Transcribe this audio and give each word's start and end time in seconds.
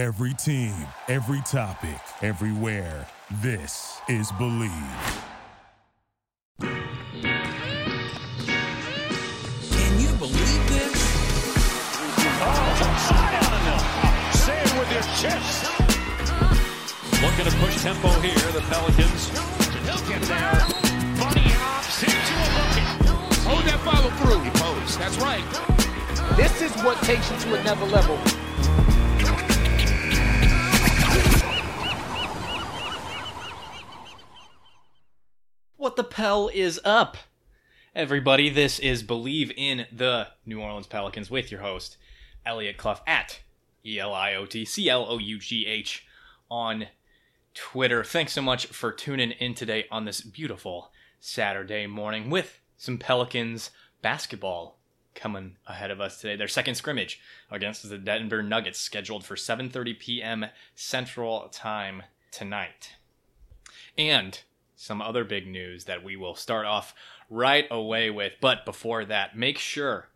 Every 0.00 0.32
team, 0.32 0.72
every 1.08 1.42
topic, 1.42 2.00
everywhere. 2.22 3.06
This 3.42 4.00
is 4.08 4.32
Believe. 4.38 4.72
Can 6.58 6.72
you 10.00 10.08
believe 10.16 10.68
this? 10.70 10.96
Say 14.32 14.56
it 14.56 14.72
with 14.78 14.90
your 14.90 15.04
chest. 15.20 15.68
Looking 17.20 17.44
to 17.44 17.52
push 17.58 17.82
tempo 17.82 18.08
here, 18.20 18.52
the 18.52 18.62
Pelicans. 18.70 19.28
He'll 19.84 20.00
get 20.08 20.22
there. 20.22 20.64
Bunny 21.20 21.52
hops 21.60 22.02
into 22.02 22.34
a 22.40 22.48
bucket. 22.56 22.88
Hold 23.44 23.64
that 23.66 23.80
follow 23.84 24.08
through. 24.16 24.40
He 24.44 24.50
posed. 24.52 24.98
That's 24.98 25.18
right. 25.18 25.44
This 26.38 26.62
is 26.62 26.72
what 26.82 26.96
takes 27.02 27.30
you 27.30 27.36
to 27.40 27.60
another 27.60 27.84
level. 27.84 28.18
The 36.00 36.04
Pell 36.04 36.48
is 36.54 36.80
up? 36.82 37.18
Everybody, 37.94 38.48
this 38.48 38.78
is 38.78 39.02
Believe 39.02 39.52
in 39.54 39.84
the 39.92 40.28
New 40.46 40.58
Orleans 40.58 40.86
Pelicans 40.86 41.30
with 41.30 41.52
your 41.52 41.60
host, 41.60 41.98
Elliot 42.46 42.78
Clough 42.78 43.02
at 43.06 43.40
E 43.84 43.98
L 43.98 44.14
I 44.14 44.32
O 44.34 44.46
T 44.46 44.64
C 44.64 44.88
L 44.88 45.04
O 45.06 45.18
U 45.18 45.38
G 45.38 45.66
H 45.66 46.06
on 46.50 46.86
Twitter. 47.52 48.02
Thanks 48.02 48.32
so 48.32 48.40
much 48.40 48.64
for 48.64 48.92
tuning 48.92 49.32
in 49.32 49.52
today 49.52 49.84
on 49.90 50.06
this 50.06 50.22
beautiful 50.22 50.90
Saturday 51.20 51.86
morning 51.86 52.30
with 52.30 52.60
some 52.78 52.96
Pelicans 52.96 53.70
basketball 54.00 54.78
coming 55.14 55.58
ahead 55.66 55.90
of 55.90 56.00
us 56.00 56.18
today. 56.18 56.34
Their 56.34 56.48
second 56.48 56.76
scrimmage 56.76 57.20
against 57.50 57.86
the 57.86 57.98
Denver 57.98 58.42
Nuggets 58.42 58.78
scheduled 58.78 59.26
for 59.26 59.36
7:30 59.36 59.98
p.m. 59.98 60.46
Central 60.74 61.50
Time 61.50 62.04
tonight. 62.30 62.94
And 63.98 64.40
some 64.80 65.02
other 65.02 65.24
big 65.24 65.46
news 65.46 65.84
that 65.84 66.02
we 66.02 66.16
will 66.16 66.34
start 66.34 66.64
off 66.64 66.94
right 67.28 67.66
away 67.70 68.08
with. 68.08 68.32
But 68.40 68.64
before 68.64 69.04
that, 69.04 69.36
make 69.36 69.58
sure, 69.58 70.08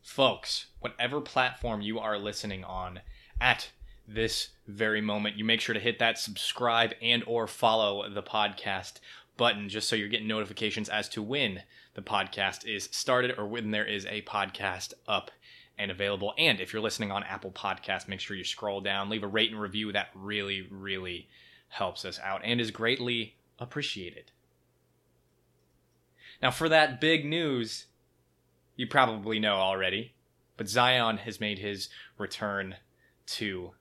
folks, 0.00 0.66
whatever 0.78 1.20
platform 1.20 1.80
you 1.80 1.98
are 1.98 2.16
listening 2.16 2.62
on 2.62 3.00
at 3.40 3.70
this 4.06 4.50
very 4.68 5.00
moment, 5.00 5.34
you 5.34 5.44
make 5.44 5.60
sure 5.60 5.74
to 5.74 5.80
hit 5.80 5.98
that 5.98 6.20
subscribe 6.20 6.94
and 7.02 7.24
or 7.26 7.48
follow 7.48 8.08
the 8.08 8.22
podcast 8.22 9.00
button 9.36 9.68
just 9.68 9.88
so 9.88 9.96
you're 9.96 10.06
getting 10.06 10.28
notifications 10.28 10.88
as 10.88 11.08
to 11.08 11.20
when 11.20 11.64
the 11.94 12.02
podcast 12.02 12.64
is 12.64 12.88
started 12.92 13.36
or 13.36 13.44
when 13.48 13.72
there 13.72 13.84
is 13.84 14.06
a 14.06 14.22
podcast 14.22 14.94
up 15.08 15.32
and 15.76 15.90
available. 15.90 16.32
And 16.38 16.60
if 16.60 16.72
you're 16.72 16.80
listening 16.80 17.10
on 17.10 17.24
Apple 17.24 17.50
Podcasts, 17.50 18.06
make 18.06 18.20
sure 18.20 18.36
you 18.36 18.44
scroll 18.44 18.80
down, 18.80 19.10
leave 19.10 19.24
a 19.24 19.26
rate 19.26 19.50
and 19.50 19.60
review. 19.60 19.90
That 19.90 20.10
really, 20.14 20.68
really 20.70 21.28
helps 21.70 22.04
us 22.04 22.20
out 22.22 22.42
and 22.44 22.60
is 22.60 22.70
greatly 22.70 23.34
appreciated. 23.58 24.32
Now, 26.42 26.50
for 26.50 26.68
that 26.68 27.00
big 27.00 27.24
news, 27.24 27.86
you 28.76 28.86
probably 28.86 29.38
know 29.38 29.54
already, 29.56 30.14
but 30.56 30.68
Zion 30.68 31.18
has 31.18 31.40
made 31.40 31.58
his 31.58 31.88
return 32.18 32.76
to 33.26 33.72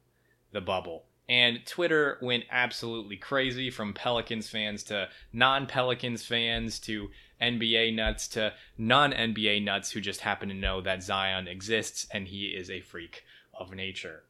the 0.51 0.61
bubble. 0.61 1.05
And 1.27 1.65
Twitter 1.65 2.19
went 2.21 2.45
absolutely 2.51 3.17
crazy 3.17 3.71
from 3.71 3.93
Pelicans 3.93 4.47
fans 4.47 4.83
to 4.83 5.09
non 5.33 5.65
Pelicans 5.65 6.23
fans 6.23 6.79
to 6.81 7.09
NBA 7.41 7.95
nuts 7.95 8.27
to 8.29 8.53
non 8.77 9.11
NBA 9.11 9.63
nuts 9.63 9.91
who 9.91 10.01
just 10.01 10.21
happen 10.21 10.49
to 10.49 10.55
know 10.55 10.81
that 10.81 11.03
Zion 11.03 11.47
exists 11.47 12.07
and 12.11 12.27
he 12.27 12.45
is 12.45 12.69
a 12.69 12.81
freak 12.81 13.23
of 13.53 13.73
nature. 13.73 14.23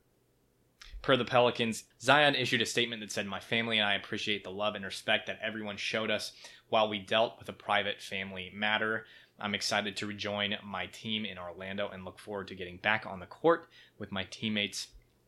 Per 1.06 1.16
the 1.16 1.23
Pelicans, 1.23 1.84
Zion 2.02 2.34
issued 2.34 2.64
a 2.64 2.66
statement 2.66 3.00
that 3.02 3.11
said, 3.11 3.28
My 3.28 3.39
family 3.39 3.78
and 3.78 3.88
I 3.88 3.94
appreciate 3.94 4.44
the 4.44 4.50
love 4.50 4.73
and 4.73 4.84
respect 4.84 5.28
that 5.28 5.38
everyone 5.39 5.78
showed 5.78 6.09
us 6.09 6.31
while 6.70 6.89
we 6.89 6.97
dealt 6.97 7.38
with 7.38 7.47
a 7.47 7.53
private 7.53 8.02
family 8.02 8.52
matter. 8.56 9.06
I'm 9.40 9.53
excited 9.53 9.96
to 9.97 10.07
rejoin 10.07 10.56
my 10.63 10.88
team 10.88 11.24
in 11.24 11.38
Orlando 11.38 11.90
and 11.90 12.03
look 12.03 12.18
forward 12.18 12.47
to 12.47 12.56
getting 12.56 12.78
back 12.78 13.06
on 13.06 13.19
the 13.19 13.28
court 13.28 13.69
with 14.00 14.12
my 14.12 14.24
teammates 14.31 14.88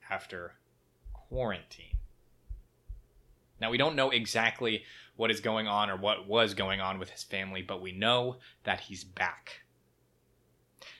after 0.10 0.56
quarantine. 1.14 1.98
Now, 3.62 3.70
we 3.70 3.78
don't 3.78 3.96
know 3.96 4.10
exactly 4.10 4.82
what 5.16 5.30
is 5.30 5.42
going 5.42 5.68
on 5.68 5.92
or 5.92 5.96
what 5.96 6.28
was 6.28 6.56
going 6.56 6.82
on 6.82 6.98
with 6.98 7.12
his 7.12 7.22
family, 7.22 7.62
but 7.62 7.84
we 7.84 7.92
know 7.92 8.38
that 8.64 8.80
he's 8.80 9.04
back. 9.04 9.62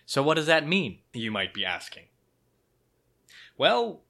So, 0.06 0.22
what 0.22 0.36
does 0.36 0.46
that 0.46 0.68
mean? 0.68 1.00
You 1.14 1.32
might 1.32 1.56
be 1.56 1.66
asking. 1.66 2.04
Well, 3.58 4.04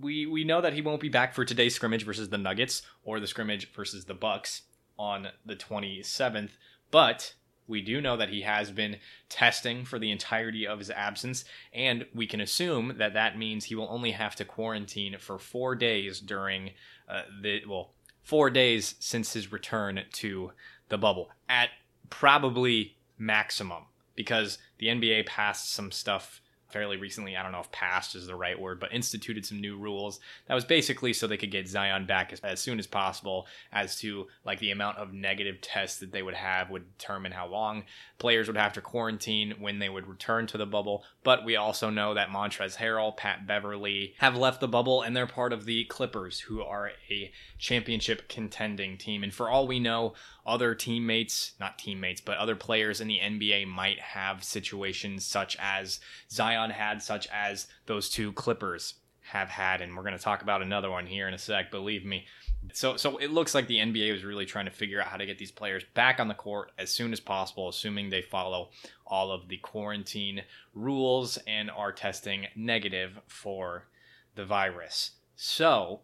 we 0.00 0.26
we 0.26 0.44
know 0.44 0.60
that 0.60 0.72
he 0.72 0.82
won't 0.82 1.00
be 1.00 1.08
back 1.08 1.34
for 1.34 1.44
today's 1.44 1.74
scrimmage 1.74 2.04
versus 2.04 2.28
the 2.28 2.38
Nuggets 2.38 2.82
or 3.04 3.20
the 3.20 3.26
scrimmage 3.26 3.72
versus 3.72 4.04
the 4.04 4.14
Bucks 4.14 4.62
on 4.98 5.28
the 5.44 5.56
27th, 5.56 6.50
but 6.90 7.34
we 7.68 7.80
do 7.80 8.00
know 8.00 8.16
that 8.16 8.28
he 8.28 8.42
has 8.42 8.70
been 8.70 8.96
testing 9.28 9.84
for 9.84 9.98
the 9.98 10.10
entirety 10.10 10.66
of 10.66 10.78
his 10.78 10.90
absence, 10.90 11.44
and 11.72 12.06
we 12.14 12.26
can 12.26 12.40
assume 12.40 12.94
that 12.98 13.14
that 13.14 13.36
means 13.36 13.64
he 13.64 13.74
will 13.74 13.88
only 13.90 14.12
have 14.12 14.36
to 14.36 14.44
quarantine 14.44 15.16
for 15.18 15.38
four 15.38 15.74
days 15.74 16.20
during 16.20 16.70
uh, 17.08 17.22
the 17.42 17.62
well, 17.68 17.92
four 18.22 18.50
days 18.50 18.94
since 19.00 19.32
his 19.32 19.52
return 19.52 20.02
to 20.12 20.52
the 20.88 20.98
bubble 20.98 21.30
at 21.48 21.70
probably 22.10 22.96
maximum 23.18 23.84
because 24.14 24.58
the 24.78 24.86
NBA 24.86 25.26
passed 25.26 25.72
some 25.72 25.90
stuff 25.90 26.40
fairly 26.76 26.98
recently. 26.98 27.34
I 27.34 27.42
don't 27.42 27.52
know 27.52 27.60
if 27.60 27.72
passed 27.72 28.14
is 28.14 28.26
the 28.26 28.34
right 28.34 28.60
word, 28.60 28.78
but 28.78 28.92
instituted 28.92 29.46
some 29.46 29.62
new 29.62 29.78
rules. 29.78 30.20
That 30.46 30.54
was 30.54 30.66
basically 30.66 31.14
so 31.14 31.26
they 31.26 31.38
could 31.38 31.50
get 31.50 31.66
Zion 31.66 32.04
back 32.04 32.34
as, 32.34 32.40
as, 32.40 32.60
soon 32.60 32.78
as 32.78 32.86
possible 32.86 33.46
as 33.72 33.96
to 34.00 34.26
like 34.44 34.58
the 34.58 34.72
amount 34.72 34.98
of 34.98 35.14
negative 35.14 35.62
tests 35.62 36.00
that 36.00 36.12
they 36.12 36.22
would 36.22 36.34
have 36.34 36.68
would 36.68 36.98
determine 36.98 37.32
how 37.32 37.46
long 37.46 37.84
players 38.18 38.46
would 38.46 38.58
have 38.58 38.74
to 38.74 38.82
quarantine 38.82 39.54
when 39.58 39.78
they 39.78 39.88
would 39.88 40.06
return 40.06 40.46
to 40.48 40.58
the 40.58 40.66
bubble. 40.66 41.02
But 41.24 41.46
we 41.46 41.56
also 41.56 41.88
know 41.88 42.12
that 42.12 42.28
Montrezl 42.28 42.76
Harrell, 42.76 43.16
Pat 43.16 43.46
Beverley 43.46 44.14
have 44.18 44.36
left 44.36 44.60
the 44.60 44.68
bubble 44.68 45.00
and 45.00 45.16
they're 45.16 45.26
part 45.26 45.54
of 45.54 45.64
the 45.64 45.84
Clippers, 45.84 46.40
who 46.40 46.62
are 46.62 46.92
a 47.10 47.32
championship 47.58 48.28
contending 48.28 48.98
team. 48.98 49.22
And 49.22 49.32
for 49.32 49.48
all 49.48 49.66
we 49.66 49.80
know, 49.80 50.12
other 50.46 50.74
teammates, 50.74 51.52
not 51.58 51.78
teammates, 51.78 52.20
but 52.20 52.38
other 52.38 52.54
players 52.54 53.00
in 53.00 53.08
the 53.08 53.18
NBA 53.18 53.66
might 53.66 53.98
have 53.98 54.44
situations 54.44 55.24
such 55.24 55.56
as 55.58 56.00
Zion 56.30 56.65
had, 56.70 57.02
such 57.02 57.26
as 57.32 57.66
those 57.86 58.08
two 58.08 58.32
Clippers 58.32 58.94
have 59.22 59.48
had. 59.48 59.80
And 59.80 59.96
we're 59.96 60.02
going 60.02 60.16
to 60.16 60.22
talk 60.22 60.42
about 60.42 60.62
another 60.62 60.90
one 60.90 61.06
here 61.06 61.28
in 61.28 61.34
a 61.34 61.38
sec, 61.38 61.70
believe 61.70 62.04
me. 62.04 62.26
So, 62.72 62.96
so 62.96 63.16
it 63.18 63.30
looks 63.30 63.54
like 63.54 63.66
the 63.66 63.78
NBA 63.78 64.12
was 64.12 64.24
really 64.24 64.46
trying 64.46 64.64
to 64.64 64.70
figure 64.70 65.00
out 65.00 65.08
how 65.08 65.16
to 65.16 65.26
get 65.26 65.38
these 65.38 65.52
players 65.52 65.84
back 65.94 66.20
on 66.20 66.28
the 66.28 66.34
court 66.34 66.72
as 66.78 66.90
soon 66.90 67.12
as 67.12 67.20
possible, 67.20 67.68
assuming 67.68 68.10
they 68.10 68.22
follow 68.22 68.70
all 69.06 69.30
of 69.30 69.48
the 69.48 69.58
quarantine 69.58 70.42
rules 70.74 71.38
and 71.46 71.70
are 71.70 71.92
testing 71.92 72.46
negative 72.56 73.18
for 73.26 73.86
the 74.34 74.44
virus. 74.44 75.12
So, 75.36 76.00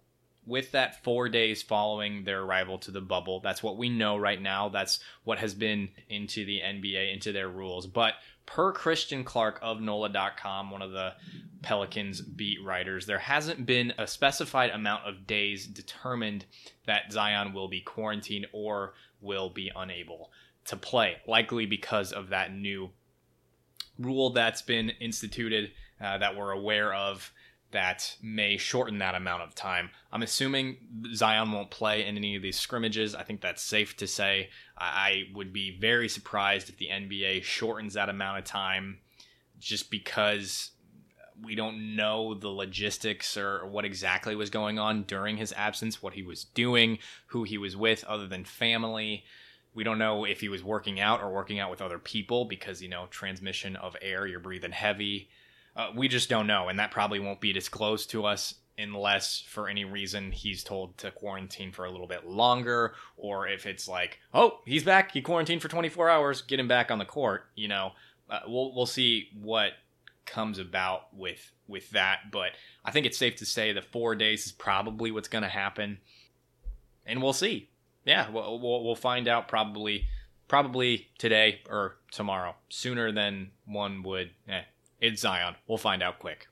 with 0.46 0.72
that 0.72 1.02
four 1.04 1.28
days 1.28 1.62
following 1.62 2.24
their 2.24 2.42
arrival 2.42 2.78
to 2.78 2.90
the 2.90 3.00
bubble. 3.00 3.40
That's 3.40 3.62
what 3.62 3.76
we 3.76 3.88
know 3.88 4.16
right 4.16 4.40
now. 4.40 4.68
That's 4.68 4.98
what 5.24 5.38
has 5.38 5.54
been 5.54 5.90
into 6.08 6.44
the 6.44 6.60
NBA, 6.60 7.12
into 7.12 7.32
their 7.32 7.48
rules. 7.48 7.86
But 7.86 8.14
per 8.46 8.72
Christian 8.72 9.24
Clark 9.24 9.58
of 9.62 9.80
NOLA.com, 9.80 10.70
one 10.70 10.82
of 10.82 10.92
the 10.92 11.12
Pelicans 11.62 12.20
beat 12.20 12.62
writers, 12.62 13.06
there 13.06 13.18
hasn't 13.18 13.64
been 13.66 13.92
a 13.98 14.06
specified 14.06 14.70
amount 14.70 15.06
of 15.06 15.26
days 15.26 15.66
determined 15.66 16.44
that 16.86 17.12
Zion 17.12 17.52
will 17.52 17.68
be 17.68 17.80
quarantined 17.80 18.46
or 18.52 18.94
will 19.20 19.48
be 19.48 19.70
unable 19.74 20.30
to 20.64 20.76
play, 20.76 21.16
likely 21.26 21.66
because 21.66 22.12
of 22.12 22.28
that 22.30 22.54
new 22.54 22.90
rule 23.98 24.30
that's 24.30 24.62
been 24.62 24.90
instituted 25.00 25.70
uh, 26.00 26.18
that 26.18 26.36
we're 26.36 26.50
aware 26.50 26.92
of 26.92 27.32
that 27.72 28.16
may 28.22 28.56
shorten 28.56 28.98
that 28.98 29.14
amount 29.14 29.42
of 29.42 29.54
time. 29.54 29.90
I'm 30.12 30.22
assuming 30.22 30.76
Zion 31.14 31.52
won't 31.52 31.70
play 31.70 32.06
in 32.06 32.16
any 32.16 32.36
of 32.36 32.42
these 32.42 32.58
scrimmages. 32.58 33.14
I 33.14 33.22
think 33.22 33.40
that's 33.40 33.62
safe 33.62 33.96
to 33.96 34.06
say. 34.06 34.50
I 34.78 35.24
would 35.34 35.52
be 35.52 35.76
very 35.78 36.08
surprised 36.08 36.68
if 36.68 36.78
the 36.78 36.88
NBA 36.88 37.42
shortens 37.42 37.94
that 37.94 38.08
amount 38.08 38.38
of 38.38 38.44
time 38.44 38.98
just 39.58 39.90
because 39.90 40.70
we 41.42 41.54
don't 41.54 41.96
know 41.96 42.34
the 42.34 42.48
logistics 42.48 43.36
or 43.36 43.66
what 43.66 43.84
exactly 43.84 44.36
was 44.36 44.50
going 44.50 44.78
on 44.78 45.02
during 45.04 45.36
his 45.36 45.52
absence, 45.54 46.02
what 46.02 46.14
he 46.14 46.22
was 46.22 46.44
doing, 46.44 46.98
who 47.26 47.42
he 47.44 47.58
was 47.58 47.76
with 47.76 48.04
other 48.04 48.26
than 48.26 48.44
family. 48.44 49.24
We 49.74 49.84
don't 49.84 49.98
know 49.98 50.24
if 50.24 50.40
he 50.40 50.48
was 50.48 50.62
working 50.62 51.00
out 51.00 51.22
or 51.22 51.32
working 51.32 51.58
out 51.58 51.70
with 51.70 51.80
other 51.80 51.98
people 51.98 52.44
because, 52.44 52.82
you 52.82 52.88
know, 52.88 53.06
transmission 53.10 53.76
of 53.76 53.96
air, 54.02 54.26
you're 54.26 54.38
breathing 54.38 54.72
heavy. 54.72 55.30
Uh, 55.74 55.90
we 55.94 56.08
just 56.08 56.28
don't 56.28 56.46
know, 56.46 56.68
and 56.68 56.78
that 56.78 56.90
probably 56.90 57.18
won't 57.18 57.40
be 57.40 57.52
disclosed 57.52 58.10
to 58.10 58.26
us 58.26 58.54
unless 58.78 59.40
for 59.40 59.68
any 59.68 59.84
reason 59.84 60.32
he's 60.32 60.64
told 60.64 60.96
to 60.98 61.10
quarantine 61.10 61.72
for 61.72 61.84
a 61.84 61.90
little 61.90 62.06
bit 62.06 62.26
longer, 62.26 62.94
or 63.16 63.46
if 63.46 63.66
it's 63.66 63.88
like, 63.88 64.18
oh, 64.34 64.60
he's 64.64 64.84
back, 64.84 65.12
he 65.12 65.22
quarantined 65.22 65.62
for 65.62 65.68
24 65.68 66.08
hours, 66.08 66.42
get 66.42 66.60
him 66.60 66.68
back 66.68 66.90
on 66.90 66.98
the 66.98 67.04
court. 67.04 67.44
You 67.54 67.68
know, 67.68 67.92
uh, 68.30 68.40
we'll 68.46 68.74
we'll 68.74 68.86
see 68.86 69.28
what 69.40 69.72
comes 70.26 70.58
about 70.58 71.14
with 71.14 71.52
with 71.68 71.90
that, 71.90 72.30
but 72.30 72.52
I 72.84 72.90
think 72.90 73.06
it's 73.06 73.18
safe 73.18 73.36
to 73.36 73.46
say 73.46 73.72
the 73.72 73.82
four 73.82 74.14
days 74.14 74.46
is 74.46 74.52
probably 74.52 75.10
what's 75.10 75.28
going 75.28 75.42
to 75.42 75.48
happen, 75.48 75.98
and 77.06 77.22
we'll 77.22 77.32
see. 77.32 77.68
Yeah, 78.04 78.30
we'll, 78.30 78.58
we'll 78.58 78.84
we'll 78.84 78.96
find 78.96 79.28
out 79.28 79.48
probably 79.48 80.06
probably 80.48 81.08
today 81.18 81.60
or 81.68 81.96
tomorrow, 82.10 82.54
sooner 82.68 83.12
than 83.12 83.50
one 83.64 84.02
would. 84.02 84.30
Eh, 84.48 84.62
it's 85.02 85.20
Zion. 85.20 85.56
We'll 85.66 85.76
find 85.76 86.02
out 86.02 86.20
quick. 86.20 86.46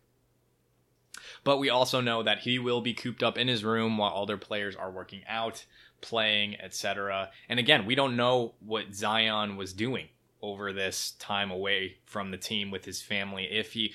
But 1.44 1.58
we 1.58 1.70
also 1.70 2.00
know 2.00 2.22
that 2.22 2.40
he 2.40 2.58
will 2.58 2.80
be 2.80 2.92
cooped 2.92 3.22
up 3.22 3.38
in 3.38 3.48
his 3.48 3.64
room 3.64 3.96
while 3.96 4.14
other 4.14 4.36
players 4.36 4.76
are 4.76 4.90
working 4.90 5.22
out, 5.28 5.64
playing, 6.00 6.60
etc. 6.60 7.30
And 7.48 7.58
again, 7.58 7.86
we 7.86 7.94
don't 7.94 8.16
know 8.16 8.54
what 8.60 8.92
Zion 8.94 9.56
was 9.56 9.72
doing 9.72 10.08
over 10.42 10.72
this 10.72 11.12
time 11.18 11.50
away 11.50 11.98
from 12.06 12.30
the 12.30 12.38
team 12.38 12.70
with 12.70 12.84
his 12.84 13.02
family. 13.02 13.44
If 13.44 13.72
he, 13.72 13.92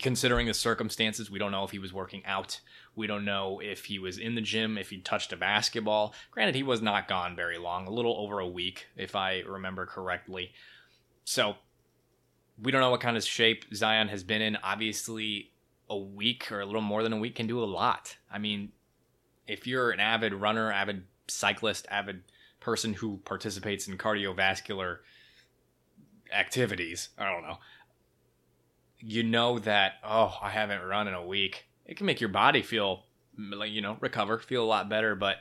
considering 0.00 0.46
the 0.46 0.54
circumstances, 0.54 1.30
we 1.30 1.38
don't 1.38 1.52
know 1.52 1.64
if 1.64 1.70
he 1.70 1.78
was 1.78 1.92
working 1.92 2.24
out. 2.26 2.60
We 2.96 3.06
don't 3.06 3.24
know 3.24 3.60
if 3.62 3.84
he 3.84 3.98
was 3.98 4.18
in 4.18 4.34
the 4.34 4.40
gym, 4.40 4.76
if 4.76 4.90
he 4.90 4.98
touched 4.98 5.32
a 5.32 5.36
basketball. 5.36 6.14
Granted, 6.30 6.54
he 6.54 6.62
was 6.62 6.82
not 6.82 7.06
gone 7.06 7.36
very 7.36 7.58
long, 7.58 7.86
a 7.86 7.90
little 7.90 8.16
over 8.16 8.40
a 8.40 8.48
week, 8.48 8.86
if 8.96 9.14
I 9.14 9.40
remember 9.40 9.86
correctly. 9.86 10.52
So 11.24 11.56
we 12.62 12.70
don't 12.70 12.80
know 12.80 12.90
what 12.90 13.00
kind 13.00 13.16
of 13.16 13.24
shape 13.24 13.64
Zion 13.74 14.08
has 14.08 14.22
been 14.22 14.42
in. 14.42 14.56
Obviously, 14.62 15.52
a 15.88 15.96
week 15.96 16.50
or 16.50 16.60
a 16.60 16.66
little 16.66 16.80
more 16.80 17.02
than 17.02 17.12
a 17.12 17.18
week 17.18 17.34
can 17.34 17.46
do 17.46 17.62
a 17.62 17.66
lot. 17.66 18.16
I 18.30 18.38
mean, 18.38 18.72
if 19.46 19.66
you're 19.66 19.90
an 19.90 20.00
avid 20.00 20.32
runner, 20.34 20.72
avid 20.72 21.04
cyclist, 21.28 21.86
avid 21.90 22.22
person 22.60 22.94
who 22.94 23.18
participates 23.24 23.88
in 23.88 23.98
cardiovascular 23.98 24.98
activities, 26.32 27.10
I 27.18 27.30
don't 27.30 27.42
know, 27.42 27.58
you 29.00 29.22
know 29.22 29.58
that, 29.58 29.94
oh, 30.02 30.34
I 30.40 30.50
haven't 30.50 30.82
run 30.82 31.08
in 31.08 31.14
a 31.14 31.26
week. 31.26 31.66
It 31.84 31.96
can 31.96 32.06
make 32.06 32.20
your 32.20 32.30
body 32.30 32.62
feel, 32.62 33.04
like, 33.36 33.70
you 33.70 33.82
know, 33.82 33.98
recover, 34.00 34.38
feel 34.38 34.64
a 34.64 34.66
lot 34.66 34.88
better, 34.88 35.14
but 35.14 35.36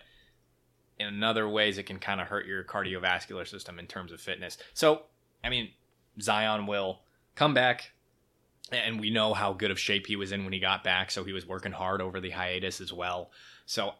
in 0.99 1.23
other 1.23 1.47
ways, 1.47 1.77
it 1.77 1.83
can 1.83 1.99
kind 1.99 2.19
of 2.19 2.27
hurt 2.27 2.45
your 2.45 2.63
cardiovascular 2.65 3.47
system 3.47 3.79
in 3.79 3.87
terms 3.87 4.11
of 4.11 4.19
fitness. 4.19 4.57
So, 4.73 5.03
I 5.43 5.49
mean, 5.49 5.69
Zion 6.19 6.67
will 6.67 7.02
come 7.35 7.53
back, 7.53 7.91
and 8.71 8.99
we 8.99 9.09
know 9.09 9.33
how 9.33 9.53
good 9.53 9.71
of 9.71 9.79
shape 9.79 10.07
he 10.07 10.15
was 10.15 10.31
in 10.31 10.43
when 10.43 10.53
he 10.53 10.59
got 10.59 10.83
back, 10.83 11.11
so 11.11 11.23
he 11.23 11.33
was 11.33 11.45
working 11.45 11.71
hard 11.71 12.01
over 12.01 12.19
the 12.19 12.31
hiatus 12.31 12.81
as 12.81 12.91
well. 12.91 13.31
So, 13.65 13.93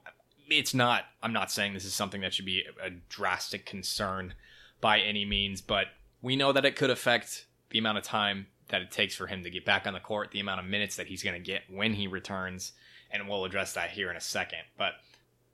it's 0.49 0.73
not, 0.73 1.05
I'm 1.21 1.33
not 1.33 1.51
saying 1.51 1.73
this 1.73 1.85
is 1.85 1.93
something 1.93 2.21
that 2.21 2.33
should 2.33 2.45
be 2.45 2.63
a 2.83 2.89
drastic 3.09 3.65
concern 3.65 4.33
by 4.81 4.99
any 4.99 5.25
means, 5.25 5.61
but 5.61 5.87
we 6.21 6.35
know 6.35 6.51
that 6.51 6.65
it 6.65 6.75
could 6.75 6.89
affect 6.89 7.45
the 7.69 7.79
amount 7.79 7.97
of 7.97 8.03
time 8.03 8.47
that 8.69 8.81
it 8.81 8.91
takes 8.91 9.15
for 9.15 9.27
him 9.27 9.43
to 9.43 9.49
get 9.49 9.65
back 9.65 9.87
on 9.87 9.93
the 9.93 9.99
court, 9.99 10.31
the 10.31 10.39
amount 10.39 10.59
of 10.59 10.65
minutes 10.65 10.95
that 10.95 11.07
he's 11.07 11.23
going 11.23 11.35
to 11.35 11.39
get 11.39 11.61
when 11.69 11.93
he 11.93 12.07
returns, 12.07 12.73
and 13.11 13.27
we'll 13.27 13.45
address 13.45 13.73
that 13.73 13.91
here 13.91 14.09
in 14.09 14.17
a 14.17 14.21
second. 14.21 14.59
But 14.77 14.93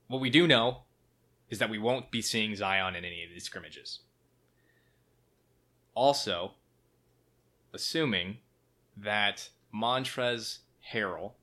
what 0.07 0.21
we 0.21 0.29
do 0.29 0.47
know 0.47 0.83
is 1.49 1.59
that 1.59 1.69
we 1.69 1.77
won't 1.77 2.11
be 2.11 2.21
seeing 2.21 2.55
Zion 2.55 2.95
in 2.95 3.05
any 3.05 3.23
of 3.23 3.29
these 3.29 3.43
scrimmages. 3.43 3.99
Also, 5.95 6.53
assuming 7.74 8.38
that 8.98 9.50
Montrezl 9.74 10.60
Harrell 10.94 11.33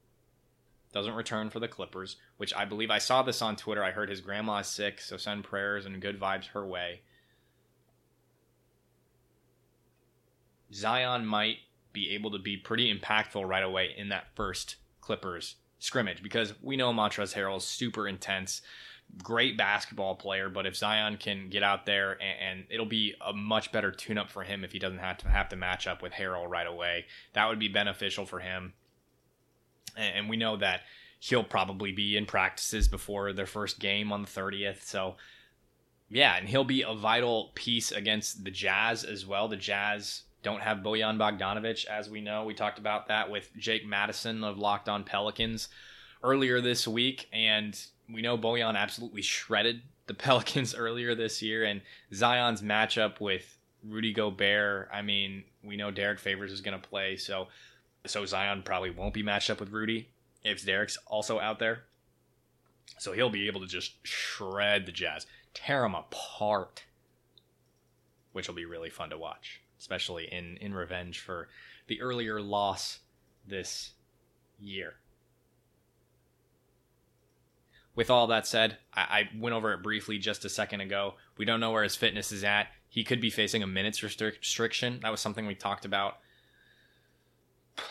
doesn't 0.92 1.14
return 1.14 1.50
for 1.50 1.60
the 1.60 1.68
Clippers, 1.68 2.16
which 2.36 2.54
I 2.54 2.64
believe 2.64 2.90
I 2.90 2.98
saw 2.98 3.22
this 3.22 3.42
on 3.42 3.56
Twitter. 3.56 3.84
I 3.84 3.90
heard 3.90 4.08
his 4.08 4.20
grandma's 4.20 4.66
sick, 4.66 5.00
so 5.00 5.16
send 5.16 5.44
prayers 5.44 5.84
and 5.84 6.00
good 6.00 6.18
vibes 6.18 6.46
her 6.48 6.66
way. 6.66 7.00
Zion 10.72 11.26
might 11.26 11.58
be 11.92 12.10
able 12.14 12.30
to 12.30 12.38
be 12.38 12.56
pretty 12.56 12.94
impactful 12.94 13.46
right 13.46 13.62
away 13.62 13.94
in 13.96 14.08
that 14.08 14.28
first 14.34 14.76
Clippers 15.00 15.56
scrimmage 15.78 16.22
because 16.22 16.54
we 16.62 16.76
know 16.76 16.92
Montrezl 16.92 17.34
Harrell 17.34 17.58
is 17.58 17.64
super 17.64 18.08
intense, 18.08 18.62
great 19.22 19.56
basketball 19.56 20.14
player. 20.14 20.48
But 20.48 20.66
if 20.66 20.76
Zion 20.76 21.16
can 21.16 21.48
get 21.48 21.62
out 21.62 21.86
there 21.86 22.12
and, 22.12 22.58
and 22.58 22.64
it'll 22.70 22.86
be 22.86 23.14
a 23.24 23.32
much 23.32 23.72
better 23.72 23.90
tune 23.90 24.18
up 24.18 24.30
for 24.30 24.42
him 24.42 24.64
if 24.64 24.72
he 24.72 24.78
doesn't 24.78 24.98
have 24.98 25.18
to 25.18 25.28
have 25.28 25.48
to 25.50 25.56
match 25.56 25.86
up 25.86 26.02
with 26.02 26.12
Harrell 26.12 26.48
right 26.48 26.66
away, 26.66 27.06
that 27.32 27.48
would 27.48 27.58
be 27.58 27.68
beneficial 27.68 28.26
for 28.26 28.40
him. 28.40 28.74
And, 29.96 30.14
and 30.16 30.28
we 30.28 30.36
know 30.36 30.56
that 30.56 30.82
he'll 31.18 31.44
probably 31.44 31.92
be 31.92 32.16
in 32.16 32.26
practices 32.26 32.88
before 32.88 33.32
their 33.32 33.46
first 33.46 33.78
game 33.78 34.12
on 34.12 34.22
the 34.22 34.28
30th. 34.28 34.82
So 34.82 35.16
yeah, 36.08 36.36
and 36.36 36.48
he'll 36.48 36.64
be 36.64 36.82
a 36.82 36.94
vital 36.94 37.52
piece 37.54 37.90
against 37.90 38.44
the 38.44 38.50
Jazz 38.50 39.02
as 39.04 39.26
well. 39.26 39.48
The 39.48 39.56
Jazz 39.56 40.22
don't 40.42 40.62
have 40.62 40.78
Bojan 40.78 41.18
Bogdanovic, 41.18 41.86
as 41.86 42.08
we 42.08 42.20
know. 42.20 42.44
We 42.44 42.54
talked 42.54 42.78
about 42.78 43.08
that 43.08 43.30
with 43.30 43.50
Jake 43.56 43.84
Madison 43.84 44.44
of 44.44 44.58
Locked 44.58 44.88
On 44.88 45.02
Pelicans 45.02 45.68
earlier 46.22 46.60
this 46.60 46.86
week, 46.86 47.28
and 47.32 47.76
we 48.10 48.22
know 48.22 48.38
Bojan 48.38 48.76
absolutely 48.76 49.22
shredded 49.22 49.82
the 50.06 50.14
Pelicans 50.14 50.74
earlier 50.74 51.14
this 51.14 51.42
year, 51.42 51.64
and 51.64 51.82
Zion's 52.14 52.62
matchup 52.62 53.20
with 53.20 53.58
Rudy 53.84 54.12
Gobert. 54.12 54.88
I 54.92 55.02
mean, 55.02 55.44
we 55.62 55.76
know 55.76 55.90
Derrick 55.90 56.18
Favors 56.18 56.52
is 56.52 56.60
going 56.60 56.80
to 56.80 56.88
play, 56.88 57.16
so 57.16 57.48
so 58.06 58.24
Zion 58.24 58.62
probably 58.62 58.90
won't 58.90 59.14
be 59.14 59.22
matched 59.22 59.50
up 59.50 59.58
with 59.58 59.72
Rudy 59.72 60.08
if 60.44 60.64
Derrick's 60.64 60.96
also 61.06 61.40
out 61.40 61.58
there. 61.58 61.82
So 62.98 63.12
he'll 63.12 63.30
be 63.30 63.48
able 63.48 63.60
to 63.60 63.66
just 63.66 63.94
shred 64.06 64.86
the 64.86 64.92
Jazz, 64.92 65.26
tear 65.54 65.82
them 65.82 65.96
apart, 65.96 66.84
which 68.32 68.46
will 68.46 68.54
be 68.54 68.64
really 68.64 68.90
fun 68.90 69.10
to 69.10 69.18
watch 69.18 69.60
especially 69.78 70.24
in 70.32 70.56
in 70.60 70.74
revenge 70.74 71.20
for 71.20 71.48
the 71.86 72.00
earlier 72.00 72.40
loss 72.40 73.00
this 73.46 73.92
year. 74.58 74.94
With 77.96 78.10
all 78.10 78.26
that 78.26 78.46
said, 78.46 78.76
I, 78.92 79.00
I, 79.00 79.30
went 79.38 79.54
over 79.54 79.72
it 79.72 79.82
briefly 79.82 80.18
just 80.18 80.44
a 80.44 80.50
second 80.50 80.82
ago. 80.82 81.14
We 81.38 81.46
don't 81.46 81.60
know 81.60 81.70
where 81.70 81.82
his 81.82 81.96
fitness 81.96 82.30
is 82.30 82.44
at. 82.44 82.68
He 82.90 83.02
could 83.02 83.22
be 83.22 83.30
facing 83.30 83.62
a 83.62 83.66
minutes 83.66 84.02
restriction. 84.02 85.00
That 85.02 85.10
was 85.10 85.20
something 85.20 85.46
we 85.46 85.54
talked 85.54 85.86
about. 85.86 86.18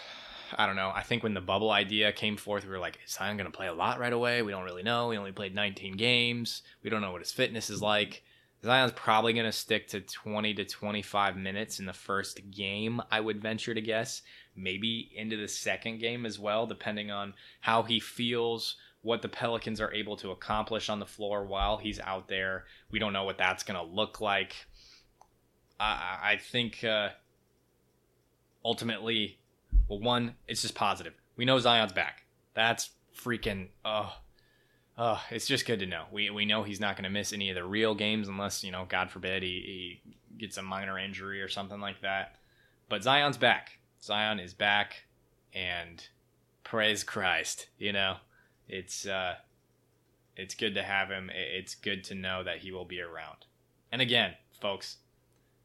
I 0.57 0.67
don't 0.67 0.75
know. 0.75 0.91
I 0.93 1.01
think 1.01 1.23
when 1.23 1.33
the 1.33 1.41
bubble 1.41 1.71
idea 1.71 2.13
came 2.13 2.37
forth, 2.37 2.63
we 2.63 2.69
were 2.69 2.79
like, 2.79 2.99
is 3.03 3.13
Zion 3.13 3.35
going 3.35 3.51
to 3.51 3.57
play 3.57 3.65
a 3.65 3.73
lot 3.73 3.99
right 3.99 4.13
away? 4.13 4.43
We 4.43 4.51
don't 4.51 4.63
really 4.63 4.83
know. 4.83 5.09
He 5.09 5.17
only 5.17 5.31
played 5.31 5.55
19 5.55 5.97
games. 5.97 6.61
We 6.83 6.91
don't 6.91 7.01
know 7.01 7.11
what 7.11 7.21
his 7.21 7.31
fitness 7.31 7.71
is 7.71 7.81
like. 7.81 8.23
Zion's 8.63 8.93
probably 8.93 9.33
going 9.33 9.45
to 9.45 9.51
stick 9.51 9.87
to 9.89 10.01
20 10.01 10.53
to 10.55 10.65
25 10.65 11.37
minutes 11.37 11.79
in 11.79 11.85
the 11.85 11.93
first 11.93 12.49
game, 12.49 12.99
I 13.11 13.19
would 13.19 13.41
venture 13.41 13.73
to 13.73 13.81
guess. 13.81 14.23
Maybe 14.55 15.11
into 15.15 15.37
the 15.37 15.47
second 15.47 15.99
game 15.99 16.25
as 16.25 16.39
well, 16.39 16.65
depending 16.65 17.11
on 17.11 17.33
how 17.61 17.83
he 17.83 17.99
feels, 17.99 18.77
what 19.05 19.21
the 19.21 19.29
Pelicans 19.29 19.79
are 19.79 19.93
able 19.93 20.17
to 20.17 20.31
accomplish 20.31 20.89
on 20.89 20.99
the 20.99 21.05
floor 21.05 21.45
while 21.45 21.77
he's 21.77 21.99
out 21.99 22.27
there. 22.27 22.65
We 22.89 22.97
don't 22.97 23.13
know 23.13 23.23
what 23.23 23.37
that's 23.37 23.61
going 23.61 23.79
to 23.79 23.95
look 23.95 24.19
like. 24.19 24.55
I, 25.79 26.17
I 26.23 26.39
think 26.41 26.83
uh, 26.83 27.09
ultimately, 28.63 29.37
well, 29.87 29.99
one, 29.99 30.33
it's 30.47 30.63
just 30.63 30.73
positive. 30.73 31.13
We 31.37 31.45
know 31.45 31.59
Zion's 31.59 31.93
back. 31.93 32.23
That's 32.55 32.89
freaking, 33.15 33.67
oh, 33.85 34.11
oh 34.97 35.21
it's 35.29 35.45
just 35.45 35.67
good 35.67 35.81
to 35.81 35.85
know. 35.85 36.05
We 36.11 36.31
we 36.31 36.45
know 36.45 36.63
he's 36.63 36.79
not 36.79 36.95
going 36.95 37.03
to 37.03 37.11
miss 37.11 37.31
any 37.31 37.51
of 37.51 37.55
the 37.55 37.63
real 37.63 37.93
games 37.93 38.27
unless 38.27 38.63
you 38.63 38.71
know, 38.71 38.87
God 38.89 39.11
forbid, 39.11 39.43
he, 39.43 40.01
he 40.03 40.15
gets 40.39 40.57
a 40.57 40.63
minor 40.63 40.97
injury 40.97 41.43
or 41.43 41.47
something 41.47 41.79
like 41.79 42.01
that. 42.01 42.37
But 42.89 43.03
Zion's 43.03 43.37
back. 43.37 43.77
Zion 44.01 44.39
is 44.39 44.55
back, 44.55 45.03
and 45.53 46.03
praise 46.63 47.03
Christ. 47.03 47.67
You 47.77 47.93
know, 47.93 48.15
it's 48.67 49.05
uh, 49.05 49.35
it's 50.35 50.55
good 50.55 50.75
to 50.75 50.83
have 50.83 51.09
him. 51.09 51.29
It's 51.33 51.75
good 51.75 52.03
to 52.05 52.15
know 52.15 52.43
that 52.43 52.59
he 52.59 52.71
will 52.71 52.85
be 52.85 53.01
around. 53.01 53.45
And 53.91 54.01
again, 54.01 54.33
folks, 54.59 54.97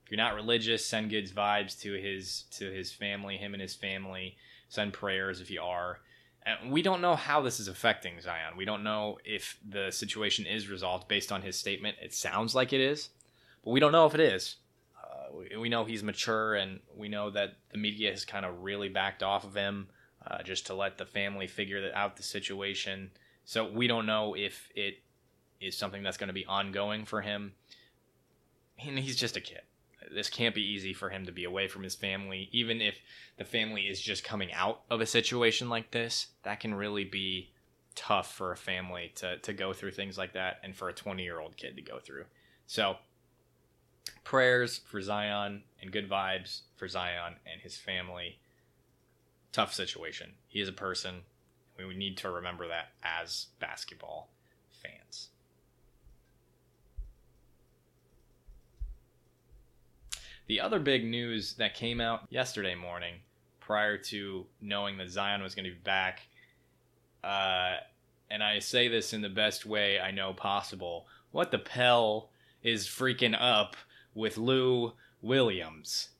if 0.04 0.10
you're 0.10 0.18
not 0.18 0.34
religious, 0.34 0.84
send 0.84 1.10
good 1.10 1.28
vibes 1.30 1.80
to 1.80 1.94
his 1.94 2.44
to 2.52 2.70
his 2.70 2.92
family, 2.92 3.36
him 3.36 3.54
and 3.54 3.60
his 3.60 3.74
family. 3.74 4.36
Send 4.68 4.92
prayers 4.92 5.40
if 5.40 5.50
you 5.50 5.60
are. 5.60 5.98
And 6.42 6.70
we 6.70 6.80
don't 6.80 7.02
know 7.02 7.16
how 7.16 7.42
this 7.42 7.60
is 7.60 7.68
affecting 7.68 8.20
Zion. 8.20 8.56
We 8.56 8.64
don't 8.64 8.82
know 8.82 9.18
if 9.24 9.58
the 9.68 9.90
situation 9.90 10.46
is 10.46 10.70
resolved 10.70 11.06
based 11.06 11.32
on 11.32 11.42
his 11.42 11.56
statement. 11.56 11.96
It 12.00 12.14
sounds 12.14 12.54
like 12.54 12.72
it 12.72 12.80
is, 12.80 13.10
but 13.62 13.72
we 13.72 13.80
don't 13.80 13.92
know 13.92 14.06
if 14.06 14.14
it 14.14 14.20
is. 14.20 14.56
Uh, 14.96 15.36
we, 15.36 15.56
we, 15.58 15.68
know 15.68 15.84
he's 15.84 16.02
mature, 16.02 16.54
and 16.54 16.80
we 16.96 17.08
know 17.08 17.30
that 17.30 17.56
the 17.72 17.78
media 17.78 18.10
has 18.10 18.24
kind 18.24 18.46
of 18.46 18.62
really 18.62 18.88
backed 18.88 19.22
off 19.22 19.44
of 19.44 19.54
him 19.54 19.88
uh, 20.26 20.42
just 20.42 20.66
to 20.66 20.74
let 20.74 20.98
the 20.98 21.06
family 21.06 21.46
figure 21.46 21.90
out 21.94 22.16
the 22.16 22.22
situation. 22.22 23.10
So 23.44 23.70
we 23.70 23.86
don't 23.86 24.06
know 24.06 24.34
if 24.34 24.68
it 24.74 24.98
is 25.60 25.76
something 25.76 26.02
that's 26.02 26.16
going 26.16 26.28
to 26.28 26.34
be 26.34 26.46
ongoing 26.46 27.04
for 27.04 27.20
him. 27.20 27.52
And 28.78 28.98
he's 28.98 29.16
just 29.16 29.36
a 29.36 29.40
kid 29.40 29.62
this 30.12 30.28
can't 30.28 30.54
be 30.54 30.62
easy 30.62 30.92
for 30.92 31.10
him 31.10 31.26
to 31.26 31.32
be 31.32 31.44
away 31.44 31.68
from 31.68 31.82
his 31.82 31.94
family 31.94 32.48
even 32.52 32.80
if 32.80 32.98
the 33.36 33.44
family 33.44 33.82
is 33.82 34.00
just 34.00 34.24
coming 34.24 34.52
out 34.52 34.80
of 34.90 35.00
a 35.00 35.06
situation 35.06 35.68
like 35.68 35.90
this 35.90 36.28
that 36.42 36.60
can 36.60 36.74
really 36.74 37.04
be 37.04 37.50
tough 37.94 38.34
for 38.34 38.52
a 38.52 38.56
family 38.56 39.12
to, 39.14 39.36
to 39.38 39.52
go 39.52 39.72
through 39.72 39.90
things 39.90 40.16
like 40.16 40.32
that 40.32 40.58
and 40.62 40.74
for 40.74 40.88
a 40.88 40.92
20 40.92 41.22
year 41.22 41.40
old 41.40 41.56
kid 41.56 41.76
to 41.76 41.82
go 41.82 41.98
through 41.98 42.24
so 42.66 42.96
prayers 44.24 44.80
for 44.86 45.00
zion 45.00 45.62
and 45.80 45.92
good 45.92 46.08
vibes 46.08 46.62
for 46.76 46.88
zion 46.88 47.34
and 47.50 47.60
his 47.60 47.76
family 47.76 48.38
tough 49.52 49.72
situation. 49.74 50.32
He 50.48 50.60
is 50.60 50.68
a 50.68 50.72
person. 50.72 51.22
We 51.76 51.94
need 51.94 52.16
to 52.18 52.30
remember 52.30 52.68
that 52.68 52.88
as 53.02 53.46
basketball 53.58 54.28
fans. 54.82 55.28
The 60.46 60.60
other 60.60 60.78
big 60.78 61.04
news 61.04 61.54
that 61.54 61.74
came 61.74 62.00
out 62.00 62.26
yesterday 62.28 62.74
morning, 62.74 63.14
prior 63.60 63.96
to 63.96 64.46
knowing 64.60 64.98
that 64.98 65.08
Zion 65.08 65.42
was 65.42 65.54
going 65.54 65.64
to 65.64 65.70
be 65.70 65.76
back, 65.76 66.22
uh, 67.22 67.76
and 68.30 68.42
I 68.42 68.58
say 68.58 68.88
this 68.88 69.12
in 69.12 69.22
the 69.22 69.28
best 69.28 69.64
way 69.64 70.00
I 70.00 70.10
know 70.10 70.32
possible. 70.32 71.06
What 71.30 71.50
the 71.50 71.58
pell 71.58 72.30
is 72.62 72.86
freaking 72.86 73.36
up 73.40 73.76
with 74.14 74.36
Lou 74.36 74.92
Williams? 75.22 76.10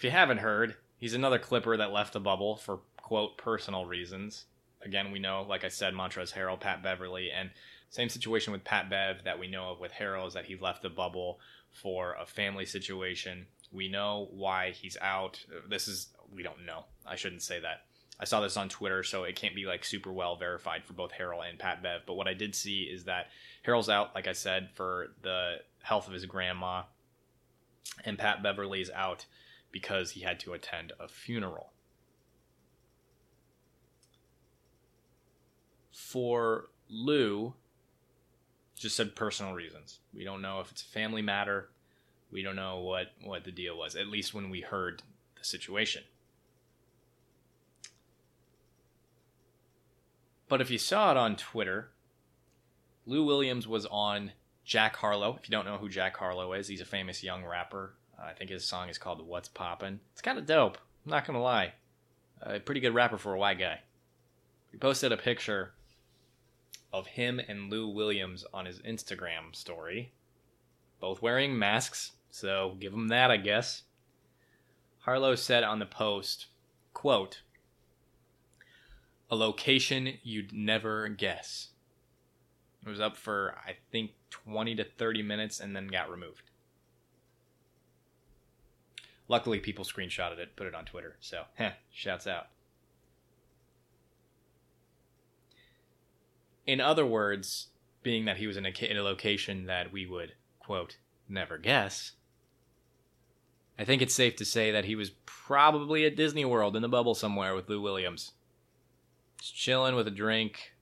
If 0.00 0.04
you 0.04 0.10
haven't 0.12 0.38
heard, 0.38 0.76
he's 0.96 1.12
another 1.12 1.38
Clipper 1.38 1.76
that 1.76 1.92
left 1.92 2.14
the 2.14 2.20
bubble 2.20 2.56
for 2.56 2.78
quote 2.96 3.36
personal 3.36 3.84
reasons. 3.84 4.46
Again, 4.80 5.12
we 5.12 5.18
know, 5.18 5.44
like 5.46 5.62
I 5.62 5.68
said, 5.68 5.92
Montrezl 5.92 6.32
Harrell, 6.32 6.58
Pat 6.58 6.82
Beverley, 6.82 7.30
and 7.30 7.50
same 7.90 8.08
situation 8.08 8.50
with 8.50 8.64
Pat 8.64 8.88
Bev 8.88 9.24
that 9.24 9.38
we 9.38 9.46
know 9.46 9.72
of 9.72 9.78
with 9.78 9.92
Harrell 9.92 10.26
is 10.26 10.32
that 10.32 10.46
he 10.46 10.56
left 10.56 10.80
the 10.80 10.88
bubble 10.88 11.38
for 11.70 12.16
a 12.18 12.24
family 12.24 12.64
situation. 12.64 13.44
We 13.72 13.88
know 13.88 14.28
why 14.30 14.70
he's 14.70 14.96
out. 15.02 15.44
This 15.68 15.86
is 15.86 16.08
we 16.34 16.42
don't 16.42 16.64
know. 16.64 16.86
I 17.06 17.16
shouldn't 17.16 17.42
say 17.42 17.60
that. 17.60 17.82
I 18.18 18.24
saw 18.24 18.40
this 18.40 18.56
on 18.56 18.70
Twitter, 18.70 19.02
so 19.02 19.24
it 19.24 19.36
can't 19.36 19.54
be 19.54 19.66
like 19.66 19.84
super 19.84 20.14
well 20.14 20.34
verified 20.34 20.82
for 20.86 20.94
both 20.94 21.12
Harrell 21.12 21.46
and 21.46 21.58
Pat 21.58 21.82
Bev. 21.82 22.04
But 22.06 22.14
what 22.14 22.26
I 22.26 22.32
did 22.32 22.54
see 22.54 22.84
is 22.84 23.04
that 23.04 23.26
Harrell's 23.66 23.90
out, 23.90 24.14
like 24.14 24.26
I 24.26 24.32
said, 24.32 24.70
for 24.72 25.08
the 25.20 25.56
health 25.82 26.06
of 26.06 26.14
his 26.14 26.24
grandma, 26.24 26.84
and 28.06 28.18
Pat 28.18 28.42
Beverley's 28.42 28.90
out 28.92 29.26
because 29.72 30.12
he 30.12 30.20
had 30.20 30.40
to 30.40 30.52
attend 30.52 30.92
a 30.98 31.08
funeral. 31.08 31.72
For 35.92 36.70
Lou, 36.88 37.54
just 38.76 38.96
said 38.96 39.14
personal 39.14 39.52
reasons. 39.52 40.00
We 40.14 40.24
don't 40.24 40.42
know 40.42 40.60
if 40.60 40.70
it's 40.70 40.82
a 40.82 40.86
family 40.86 41.22
matter. 41.22 41.68
We 42.32 42.42
don't 42.42 42.56
know 42.56 42.78
what, 42.78 43.08
what 43.22 43.44
the 43.44 43.52
deal 43.52 43.76
was, 43.76 43.94
at 43.94 44.06
least 44.06 44.34
when 44.34 44.50
we 44.50 44.62
heard 44.62 45.02
the 45.38 45.44
situation. 45.44 46.04
But 50.48 50.60
if 50.60 50.70
you 50.70 50.78
saw 50.78 51.12
it 51.12 51.16
on 51.16 51.36
Twitter, 51.36 51.90
Lou 53.06 53.24
Williams 53.24 53.68
was 53.68 53.86
on 53.86 54.32
Jack 54.64 54.96
Harlow. 54.96 55.38
If 55.40 55.48
you 55.48 55.52
don't 55.52 55.64
know 55.64 55.76
who 55.76 55.88
Jack 55.88 56.16
Harlow 56.16 56.52
is, 56.54 56.66
he's 56.66 56.80
a 56.80 56.86
famous 56.86 57.22
young 57.22 57.44
rapper 57.44 57.94
I 58.22 58.32
think 58.32 58.50
his 58.50 58.64
song 58.64 58.88
is 58.88 58.98
called 58.98 59.26
"What's 59.26 59.48
Poppin'." 59.48 60.00
It's 60.12 60.22
kind 60.22 60.38
of 60.38 60.46
dope. 60.46 60.78
I'm 61.04 61.10
not 61.10 61.26
gonna 61.26 61.42
lie. 61.42 61.74
A 62.42 62.56
uh, 62.56 62.58
pretty 62.58 62.80
good 62.80 62.94
rapper 62.94 63.18
for 63.18 63.34
a 63.34 63.38
white 63.38 63.58
guy. 63.58 63.80
He 64.70 64.78
posted 64.78 65.12
a 65.12 65.16
picture 65.16 65.72
of 66.92 67.06
him 67.06 67.40
and 67.40 67.70
Lou 67.70 67.88
Williams 67.88 68.44
on 68.52 68.66
his 68.66 68.80
Instagram 68.80 69.54
story, 69.54 70.12
both 71.00 71.22
wearing 71.22 71.58
masks. 71.58 72.12
So 72.30 72.76
give 72.78 72.92
him 72.92 73.08
that, 73.08 73.30
I 73.30 73.36
guess. 73.36 73.82
Harlow 75.00 75.34
said 75.34 75.64
on 75.64 75.78
the 75.78 75.86
post, 75.86 76.46
quote, 76.92 77.42
a 79.30 79.36
location 79.36 80.18
you'd 80.22 80.52
never 80.52 81.08
guess. 81.08 81.68
It 82.84 82.88
was 82.88 83.00
up 83.00 83.16
for, 83.16 83.54
I 83.66 83.76
think, 83.92 84.12
20 84.30 84.74
to 84.76 84.84
30 84.84 85.22
minutes 85.22 85.60
and 85.60 85.74
then 85.74 85.86
got 85.86 86.10
removed. 86.10 86.49
Luckily, 89.30 89.60
people 89.60 89.84
screenshotted 89.84 90.40
it, 90.40 90.56
put 90.56 90.66
it 90.66 90.74
on 90.74 90.84
Twitter. 90.84 91.14
So, 91.20 91.44
heh, 91.54 91.74
shouts 91.92 92.26
out. 92.26 92.48
In 96.66 96.80
other 96.80 97.06
words, 97.06 97.68
being 98.02 98.24
that 98.24 98.38
he 98.38 98.48
was 98.48 98.56
in 98.56 98.66
a, 98.66 98.70
in 98.70 98.96
a 98.96 99.04
location 99.04 99.66
that 99.66 99.92
we 99.92 100.04
would, 100.04 100.32
quote, 100.58 100.96
never 101.28 101.58
guess, 101.58 102.14
I 103.78 103.84
think 103.84 104.02
it's 104.02 104.16
safe 104.16 104.34
to 104.34 104.44
say 104.44 104.72
that 104.72 104.86
he 104.86 104.96
was 104.96 105.12
probably 105.26 106.04
at 106.04 106.16
Disney 106.16 106.44
World 106.44 106.74
in 106.74 106.82
the 106.82 106.88
bubble 106.88 107.14
somewhere 107.14 107.54
with 107.54 107.68
Lou 107.68 107.80
Williams. 107.80 108.32
Just 109.40 109.54
chilling 109.54 109.94
with 109.94 110.08
a 110.08 110.10
drink. 110.10 110.72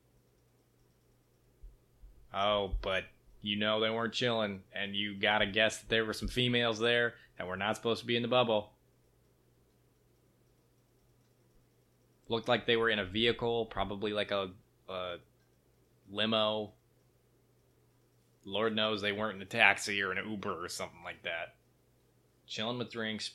Oh, 2.33 2.73
but 2.81 3.05
you 3.49 3.57
know 3.57 3.81
they 3.81 3.91
weren't 3.91 4.13
chilling, 4.13 4.61
and 4.75 4.95
you 4.95 5.15
gotta 5.15 5.47
guess 5.47 5.79
that 5.79 5.89
there 5.89 6.05
were 6.05 6.13
some 6.13 6.29
females 6.29 6.79
there 6.79 7.15
that 7.39 7.47
were 7.47 7.57
not 7.57 7.77
supposed 7.77 8.01
to 8.01 8.07
be 8.07 8.17
in 8.17 8.23
the 8.23 8.29
bubble. 8.29 8.73
Looked 12.29 12.49
like 12.49 12.67
they 12.67 12.77
were 12.77 12.91
in 12.91 12.99
a 12.99 13.07
vehicle, 13.07 13.67
probably 13.67 14.13
like 14.13 14.31
a, 14.31 14.51
a 14.89 15.17
limo. 16.11 16.73
Lord 18.45 18.77
knows 18.77 19.01
they 19.01 19.13
weren't 19.13 19.37
in 19.37 19.43
a 19.43 19.47
taxi 19.47 20.03
or 20.03 20.13
an 20.13 20.31
Uber 20.31 20.65
or 20.65 20.69
something 20.69 21.03
like 21.05 21.23
that. 21.23 21.55
Chilling 22.47 22.79
with 22.79 22.91
drinks. 22.93 23.33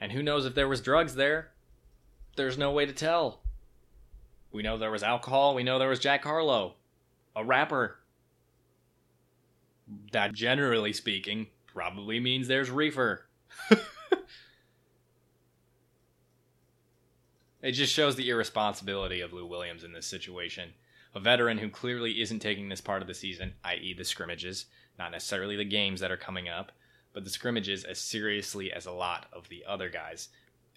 And 0.00 0.10
who 0.10 0.22
knows 0.22 0.46
if 0.46 0.54
there 0.54 0.68
was 0.68 0.80
drugs 0.80 1.14
there? 1.14 1.50
There's 2.36 2.58
no 2.58 2.72
way 2.72 2.86
to 2.86 2.92
tell. 2.92 3.40
We 4.52 4.62
know 4.62 4.78
there 4.78 4.90
was 4.90 5.02
alcohol. 5.02 5.54
We 5.54 5.62
know 5.62 5.78
there 5.78 5.88
was 5.88 5.98
Jack 5.98 6.24
Harlow, 6.24 6.74
a 7.36 7.44
rapper. 7.44 7.98
That, 10.12 10.32
generally 10.32 10.92
speaking, 10.92 11.48
probably 11.66 12.20
means 12.20 12.48
there's 12.48 12.70
reefer. 12.70 13.26
it 17.62 17.72
just 17.72 17.92
shows 17.92 18.16
the 18.16 18.28
irresponsibility 18.28 19.20
of 19.20 19.32
Lou 19.32 19.46
Williams 19.46 19.84
in 19.84 19.92
this 19.92 20.06
situation. 20.06 20.70
A 21.14 21.20
veteran 21.20 21.58
who 21.58 21.68
clearly 21.68 22.22
isn't 22.22 22.40
taking 22.40 22.68
this 22.68 22.80
part 22.80 23.02
of 23.02 23.08
the 23.08 23.14
season, 23.14 23.52
i.e., 23.64 23.94
the 23.94 24.04
scrimmages, 24.04 24.66
not 24.98 25.12
necessarily 25.12 25.56
the 25.56 25.64
games 25.64 26.00
that 26.00 26.10
are 26.10 26.16
coming 26.16 26.48
up, 26.48 26.72
but 27.12 27.24
the 27.24 27.30
scrimmages 27.30 27.84
as 27.84 27.98
seriously 27.98 28.72
as 28.72 28.86
a 28.86 28.92
lot 28.92 29.26
of 29.32 29.48
the 29.48 29.64
other 29.68 29.90
guys 29.90 30.28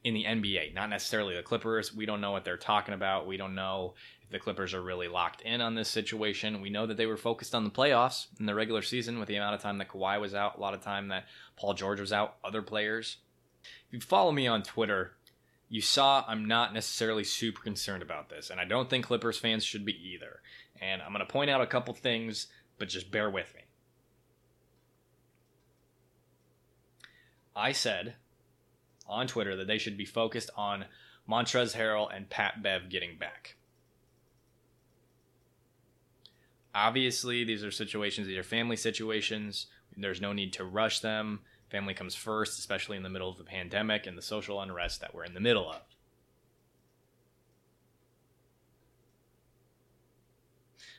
in 0.04 0.14
the 0.14 0.26
NBA. 0.26 0.74
Not 0.74 0.90
necessarily 0.90 1.36
the 1.36 1.44
Clippers. 1.44 1.94
We 1.94 2.06
don't 2.06 2.22
know 2.22 2.32
what 2.32 2.46
they're 2.46 2.58
talking 2.58 2.94
about. 2.94 3.28
We 3.28 3.38
don't 3.38 3.56
know 3.56 3.96
the 4.36 4.40
Clippers 4.40 4.74
are 4.74 4.82
really 4.82 5.08
locked 5.08 5.42
in 5.44 5.62
on 5.62 5.76
this 5.76 5.88
situation. 5.88 6.60
We 6.60 6.70
know 6.70 6.86
that 6.86 6.98
they 6.98 7.06
were 7.06 7.16
focused 7.16 7.56
on 7.56 7.64
the 7.64 7.70
playoffs 7.70 8.28
in 8.38 8.46
the 8.46 8.54
regular 8.54 8.82
season 8.82 9.18
with 9.18 9.30
the 9.30 9.38
amount 9.38 9.56
of 9.56 9.62
time 9.62 9.78
that 9.78 9.88
Kawhi 9.88 10.20
was 10.20 10.36
out, 10.36 10.58
a 10.58 10.60
lot 10.60 10.74
of 10.74 10.82
time 10.84 11.08
that 11.08 11.26
Paul 11.56 11.74
George 11.74 12.02
was 12.02 12.12
out, 12.12 12.36
other 12.44 12.62
players. 12.62 13.16
If 13.64 13.94
you 13.94 14.02
follow 14.02 14.34
me 14.34 14.46
on 14.46 14.62
Twitter, 14.62 15.14
you 15.70 15.80
saw 15.80 16.26
I'm 16.28 16.50
not 16.50 16.74
necessarily 16.74 17.24
super 17.24 17.62
concerned 17.62 18.04
about 18.04 18.30
this, 18.30 18.50
and 18.50 18.60
I 18.60 18.66
don't 18.66 18.90
think 18.90 19.06
Clippers 19.06 19.40
fans 19.40 19.64
should 19.64 19.86
be 19.86 19.98
either. 20.14 20.42
And 20.82 21.02
I'm 21.02 21.14
going 21.14 21.26
to 21.26 21.32
point 21.32 21.50
out 21.50 21.62
a 21.62 21.68
couple 21.68 21.94
things, 21.94 22.48
but 22.78 22.90
just 22.90 23.12
bear 23.12 23.30
with 23.30 23.56
me. 23.56 23.62
I 27.56 27.72
said 27.72 28.16
on 29.08 29.28
Twitter 29.28 29.56
that 29.56 29.68
they 29.68 29.78
should 29.78 29.96
be 29.96 30.04
focused 30.04 30.50
on 30.58 30.88
Montrezl 31.30 31.78
Harrell 31.78 32.14
and 32.14 32.30
Pat 32.30 32.62
Bev 32.62 32.90
getting 32.90 33.18
back. 33.18 33.56
Obviously, 36.76 37.46
these 37.46 37.64
are 37.64 37.72
situations, 37.72 38.28
these 38.28 38.38
are 38.38 38.44
family 38.44 38.76
situations. 38.76 39.68
There's 39.96 40.20
no 40.20 40.34
need 40.34 40.52
to 40.54 40.66
rush 40.66 41.00
them. 41.00 41.40
Family 41.70 41.94
comes 41.94 42.16
first, 42.16 42.60
especially 42.60 42.98
in 42.98 43.04
the 43.04 43.10
middle 43.10 43.30
of 43.30 43.38
the 43.38 43.46
pandemic 43.46 44.06
and 44.06 44.18
the 44.18 44.22
social 44.22 44.62
unrest 44.62 45.00
that 45.00 45.16
we're 45.16 45.24
in 45.24 45.34
the 45.34 45.40
middle 45.40 45.72
of. 45.72 45.82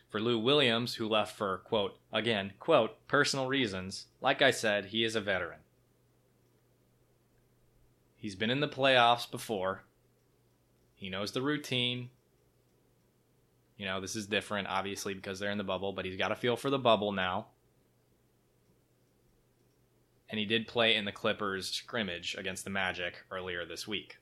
For 0.08 0.18
Lou 0.18 0.38
Williams, 0.38 0.94
who 0.94 1.06
left 1.06 1.36
for, 1.36 1.58
quote, 1.58 1.98
again, 2.10 2.54
quote, 2.58 3.06
personal 3.06 3.46
reasons, 3.46 4.06
like 4.22 4.40
I 4.40 4.52
said, 4.52 4.86
he 4.86 5.04
is 5.04 5.14
a 5.14 5.20
veteran. 5.20 5.60
He's 8.16 8.34
been 8.34 8.50
in 8.50 8.60
the 8.60 8.68
playoffs 8.68 9.30
before. 9.30 9.84
He 10.94 11.10
knows 11.10 11.32
the 11.32 11.42
routine. 11.42 12.08
You 13.76 13.86
know, 13.86 14.00
this 14.00 14.16
is 14.16 14.26
different, 14.26 14.68
obviously, 14.68 15.14
because 15.14 15.38
they're 15.38 15.50
in 15.50 15.58
the 15.58 15.64
bubble, 15.64 15.92
but 15.92 16.04
he's 16.04 16.16
got 16.16 16.32
a 16.32 16.36
feel 16.36 16.56
for 16.56 16.70
the 16.70 16.78
bubble 16.78 17.12
now. 17.12 17.46
And 20.28 20.38
he 20.38 20.46
did 20.46 20.66
play 20.66 20.96
in 20.96 21.04
the 21.04 21.12
Clippers 21.12 21.68
scrimmage 21.68 22.34
against 22.36 22.64
the 22.64 22.70
Magic 22.70 23.24
earlier 23.30 23.64
this 23.64 23.86
week. 23.86 24.18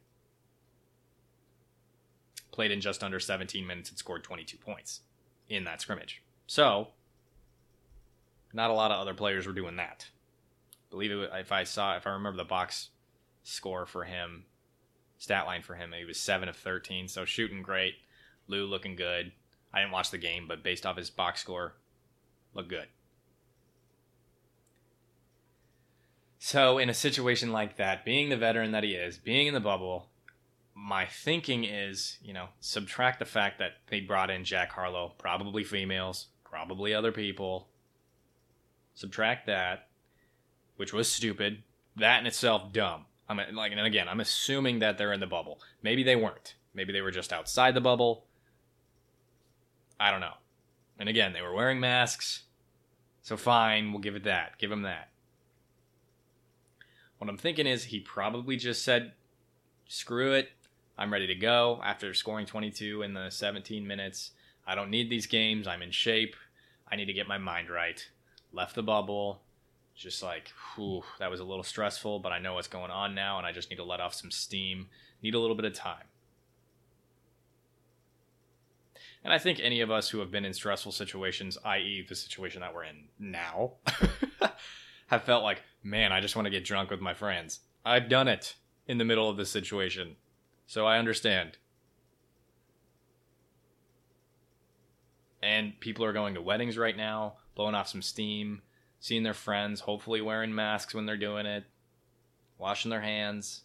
Played 2.51 2.73
in 2.73 2.81
just 2.81 3.03
under 3.03 3.21
17 3.21 3.67
minutes 3.67 3.91
and 3.91 3.99
scored 3.99 4.23
22 4.23 4.59
points 4.59 5.01
in 5.49 5.65
that 5.65 5.81
scrimmage. 5.81 6.23
So, 6.47 6.89
not 8.53 8.71
a 8.71 8.75
lot 8.75 8.91
of 8.91 9.01
other 9.01 9.15
players 9.15 9.47
were 9.47 9.53
doing 9.53 9.77
that. 9.77 10.09
I 10.73 10.91
believe 10.91 11.11
it 11.11 11.31
if 11.35 11.53
I 11.53 11.65
saw 11.65 11.97
if 11.97 12.07
I 12.07 12.11
remember 12.11 12.37
the 12.37 12.45
box 12.45 12.91
score 13.43 13.87
for 13.87 14.05
him, 14.05 14.45
stat 15.19 15.47
line 15.47 15.63
for 15.63 15.75
him, 15.75 15.93
he 15.97 16.05
was 16.05 16.21
7 16.21 16.49
of 16.49 16.57
13, 16.57 17.09
so 17.09 17.25
shooting 17.25 17.63
great. 17.63 17.95
Lou 18.47 18.67
looking 18.67 18.95
good. 18.95 19.33
I 19.75 19.81
didn't 19.81 19.93
watch 19.93 20.11
the 20.11 20.19
game, 20.19 20.47
but 20.47 20.63
based 20.63 20.87
off 20.87 20.97
his 20.97 21.11
box 21.11 21.41
score, 21.41 21.75
looked 22.55 22.69
good. 22.71 22.87
So, 26.39 26.79
in 26.79 26.89
a 26.89 26.95
situation 26.95 27.53
like 27.53 27.77
that, 27.79 28.05
being 28.05 28.29
the 28.29 28.37
veteran 28.37 28.71
that 28.73 28.85
he 28.85 28.93
is, 28.93 29.19
being 29.19 29.49
in 29.49 29.55
the 29.55 29.61
bubble, 29.61 30.11
my 30.75 31.07
thinking 31.07 31.65
is, 31.65 32.19
you 32.23 32.33
know, 32.33 32.49
subtract 32.61 33.19
the 33.19 33.25
fact 33.25 33.59
that 33.59 33.73
they 33.89 34.01
brought 34.01 34.31
in 34.31 34.45
Jack 34.45 34.71
Harlow, 34.73 35.15
probably 35.19 35.65
females, 35.65 36.27
probably 36.45 36.95
other 36.95 37.13
people. 37.13 37.69
Subtract 38.95 39.47
that, 39.47 39.89
which 40.77 40.93
was 40.93 41.11
stupid. 41.11 41.63
That 41.97 42.21
in 42.21 42.27
itself, 42.27 42.73
dumb. 42.73 43.07
I'm 43.29 43.41
like, 43.55 43.73
and 43.73 43.81
again, 43.81 44.09
I'm 44.09 44.21
assuming 44.21 44.81
that 44.81 44.99
they're 44.99 45.13
in 45.13 45.21
the 45.21 45.27
bubble. 45.27 45.61
Maybe 45.83 46.03
they 46.03 46.15
weren't. 46.15 46.55
Maybe 46.75 46.93
they 46.93 47.01
were 47.01 47.11
just 47.11 47.33
outside 47.33 47.75
the 47.75 47.81
bubble. 47.81 48.27
I 49.99 50.11
don't 50.11 50.21
know. 50.21 50.35
And 50.99 51.09
again, 51.09 51.33
they 51.33 51.43
were 51.43 51.55
wearing 51.55 51.81
masks. 51.81 52.45
So 53.23 53.37
fine, 53.37 53.93
we'll 53.93 54.03
give 54.03 54.17
it 54.17 54.25
that. 54.25 54.59
Give 54.59 54.71
him 54.71 54.83
that. 54.83 55.09
What 57.19 57.31
I'm 57.31 57.39
thinking 57.39 57.67
is 57.67 57.85
he 57.85 58.01
probably 58.01 58.57
just 58.57 58.85
said, 58.85 59.13
screw 59.89 60.33
it. 60.33 60.51
I'm 60.99 61.13
ready 61.13 61.27
to 61.27 61.35
go 61.35 61.81
after 61.83 62.13
scoring 62.15 62.47
22 62.47 63.03
in 63.03 63.15
the 63.15 63.31
17 63.31 63.87
minutes. 63.87 64.33
I 64.67 64.75
don't 64.75 64.91
need 64.91 65.11
these 65.11 65.27
games. 65.27 65.67
I'm 65.67 65.83
in 65.83 65.91
shape. 65.91 66.37
I 66.91 66.97
need 66.97 67.07
to 67.07 67.13
get 67.13 67.27
my 67.27 67.39
mind 67.39 67.71
right. 67.71 68.07
Left 68.53 68.75
the 68.75 68.83
bubble. 68.83 69.41
Just 69.97 70.23
like, 70.23 70.53
whew, 70.75 71.03
that 71.19 71.31
was 71.31 71.41
a 71.41 71.45
little 71.45 71.63
stressful, 71.63 72.19
but 72.19 72.33
I 72.33 72.41
know 72.41 72.55
what's 72.55 72.69
going 72.69 72.91
on 72.91 73.15
now, 73.15 73.39
and 73.39 73.47
I 73.47 73.53
just 73.53 73.71
need 73.71 73.77
to 73.77 73.85
let 73.85 74.01
off 74.01 74.15
some 74.15 74.31
steam. 74.31 74.89
Need 75.23 75.35
a 75.35 75.39
little 75.39 75.57
bit 75.57 75.65
of 75.65 75.73
time. 75.73 76.05
And 79.25 79.33
I 79.33 79.39
think 79.39 79.59
any 79.59 79.81
of 79.81 79.91
us 79.91 80.11
who 80.11 80.19
have 80.19 80.31
been 80.31 80.45
in 80.45 80.53
stressful 80.53 80.93
situations, 80.93 81.57
i.e., 81.65 82.05
the 82.07 82.15
situation 82.15 82.61
that 82.61 82.75
we're 82.75 82.85
in 82.85 83.05
now, 83.19 83.73
have 85.07 85.25
felt 85.25 85.43
like, 85.43 85.63
man, 85.83 86.13
I 86.13 86.21
just 86.21 86.37
want 86.37 86.45
to 86.45 86.51
get 86.51 86.65
drunk 86.65 86.91
with 86.91 87.01
my 87.01 87.15
friends. 87.15 87.61
I've 87.87 88.11
done 88.11 88.29
it 88.29 88.55
in 88.87 88.99
the 88.99 89.05
middle 89.05 89.31
of 89.31 89.39
this 89.39 89.51
situation, 89.51 90.17
so 90.67 90.87
I 90.87 90.99
understand. 90.99 91.57
And 95.43 95.79
people 95.81 96.05
are 96.05 96.13
going 96.13 96.35
to 96.35 96.43
weddings 96.43 96.77
right 96.77 96.97
now, 96.97 97.35
blowing 97.55 97.75
off 97.75 97.89
some 97.89 98.03
steam, 98.03 98.61
seeing 99.01 99.23
their 99.23 99.35
friends, 99.35 99.81
hopefully 99.81 100.21
wearing 100.21 100.55
masks 100.55 100.95
when 100.95 101.07
they're 101.07 101.17
doing 101.17 101.47
it, 101.47 101.65
washing 102.59 102.91
their 102.91 103.01
hands. 103.01 103.63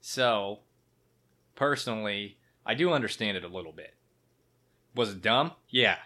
So, 0.00 0.60
personally, 1.54 2.37
I 2.68 2.74
do 2.74 2.92
understand 2.92 3.38
it 3.38 3.44
a 3.44 3.48
little 3.48 3.72
bit. 3.72 3.94
Was 4.94 5.10
it 5.10 5.22
dumb? 5.22 5.52
Yeah. 5.70 5.96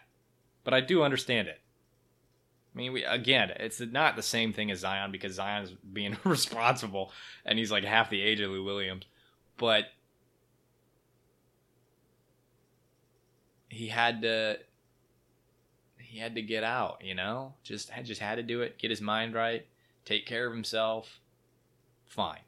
But 0.62 0.72
I 0.72 0.80
do 0.80 1.02
understand 1.02 1.48
it. 1.48 1.60
I 2.72 2.78
mean, 2.78 2.92
we, 2.92 3.04
again, 3.04 3.50
it's 3.56 3.80
not 3.80 4.14
the 4.14 4.22
same 4.22 4.52
thing 4.52 4.70
as 4.70 4.78
Zion 4.78 5.10
because 5.10 5.34
Zion's 5.34 5.72
being 5.72 6.16
responsible 6.24 7.10
and 7.44 7.58
he's 7.58 7.72
like 7.72 7.82
half 7.82 8.10
the 8.10 8.22
age 8.22 8.40
of 8.40 8.50
Lou 8.50 8.64
Williams. 8.64 9.04
But 9.58 9.86
he 13.68 13.88
had 13.88 14.22
to 14.22 14.58
he 15.98 16.18
had 16.18 16.36
to 16.36 16.42
get 16.42 16.62
out, 16.62 17.02
you 17.04 17.14
know? 17.14 17.54
Just 17.64 17.90
just 18.04 18.20
had 18.20 18.36
to 18.36 18.42
do 18.42 18.62
it, 18.62 18.78
get 18.78 18.90
his 18.90 19.00
mind 19.00 19.34
right, 19.34 19.66
take 20.04 20.26
care 20.26 20.46
of 20.46 20.52
himself. 20.52 21.18
Fine 22.06 22.40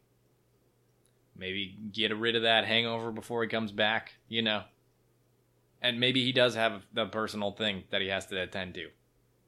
maybe 1.36 1.76
get 1.92 2.16
rid 2.16 2.36
of 2.36 2.42
that 2.42 2.64
hangover 2.64 3.10
before 3.10 3.42
he 3.42 3.48
comes 3.48 3.72
back, 3.72 4.14
you 4.28 4.42
know. 4.42 4.62
And 5.82 6.00
maybe 6.00 6.24
he 6.24 6.32
does 6.32 6.54
have 6.54 6.82
the 6.92 7.06
personal 7.06 7.52
thing 7.52 7.84
that 7.90 8.00
he 8.00 8.08
has 8.08 8.26
to 8.26 8.40
attend 8.40 8.74
to. 8.74 8.88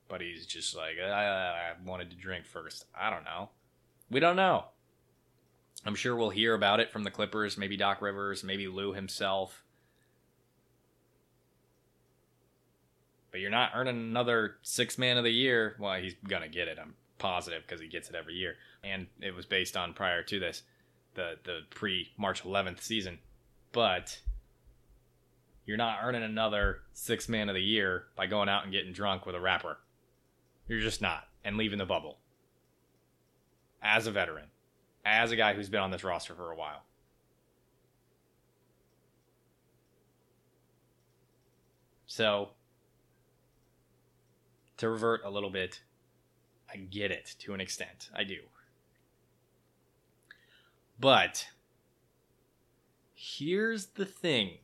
But 0.08 0.20
he's 0.20 0.46
just 0.46 0.76
like, 0.76 0.96
I, 1.02 1.26
I 1.26 1.72
wanted 1.84 2.10
to 2.10 2.16
drink 2.16 2.46
first. 2.46 2.84
I 2.98 3.10
don't 3.10 3.24
know. 3.24 3.50
We 4.10 4.20
don't 4.20 4.36
know. 4.36 4.66
I'm 5.84 5.94
sure 5.94 6.16
we'll 6.16 6.30
hear 6.30 6.54
about 6.54 6.80
it 6.80 6.90
from 6.90 7.04
the 7.04 7.10
Clippers, 7.10 7.56
maybe 7.56 7.76
Doc 7.76 8.02
Rivers, 8.02 8.44
maybe 8.44 8.68
Lou 8.68 8.92
himself. 8.92 9.62
But 13.30 13.40
you're 13.40 13.50
not 13.50 13.72
earning 13.74 13.96
another 13.96 14.56
six 14.62 14.98
man 14.98 15.16
of 15.16 15.24
the 15.24 15.30
year. 15.30 15.76
Well, 15.78 16.00
he's 16.00 16.14
going 16.26 16.42
to 16.42 16.48
get 16.48 16.68
it. 16.68 16.78
I'm 16.80 16.94
positive 17.18 17.62
because 17.62 17.80
he 17.80 17.88
gets 17.88 18.08
it 18.08 18.14
every 18.14 18.34
year. 18.34 18.56
And 18.82 19.06
it 19.20 19.34
was 19.34 19.46
based 19.46 19.76
on 19.76 19.92
prior 19.92 20.22
to 20.24 20.40
this 20.40 20.62
the 21.16 21.38
the 21.42 21.60
pre 21.70 22.12
March 22.16 22.44
11th 22.44 22.80
season, 22.80 23.18
but 23.72 24.20
you're 25.64 25.76
not 25.76 25.98
earning 26.02 26.22
another 26.22 26.82
six 26.92 27.28
man 27.28 27.48
of 27.48 27.56
the 27.56 27.60
year 27.60 28.04
by 28.14 28.26
going 28.26 28.48
out 28.48 28.62
and 28.62 28.72
getting 28.72 28.92
drunk 28.92 29.26
with 29.26 29.34
a 29.34 29.40
rapper. 29.40 29.78
You're 30.68 30.80
just 30.80 31.02
not, 31.02 31.24
and 31.44 31.56
leaving 31.56 31.78
the 31.78 31.84
bubble. 31.84 32.18
As 33.82 34.06
a 34.06 34.12
veteran, 34.12 34.46
as 35.04 35.32
a 35.32 35.36
guy 35.36 35.54
who's 35.54 35.68
been 35.68 35.80
on 35.80 35.90
this 35.90 36.04
roster 36.04 36.34
for 36.34 36.52
a 36.52 36.56
while. 36.56 36.82
So, 42.06 42.50
to 44.78 44.88
revert 44.88 45.22
a 45.24 45.30
little 45.30 45.50
bit, 45.50 45.80
I 46.72 46.76
get 46.76 47.10
it 47.10 47.34
to 47.40 47.54
an 47.54 47.60
extent. 47.60 48.10
I 48.14 48.24
do. 48.24 48.38
But 50.98 51.48
here's 53.14 53.86
the 53.86 54.06
thing. 54.06 54.58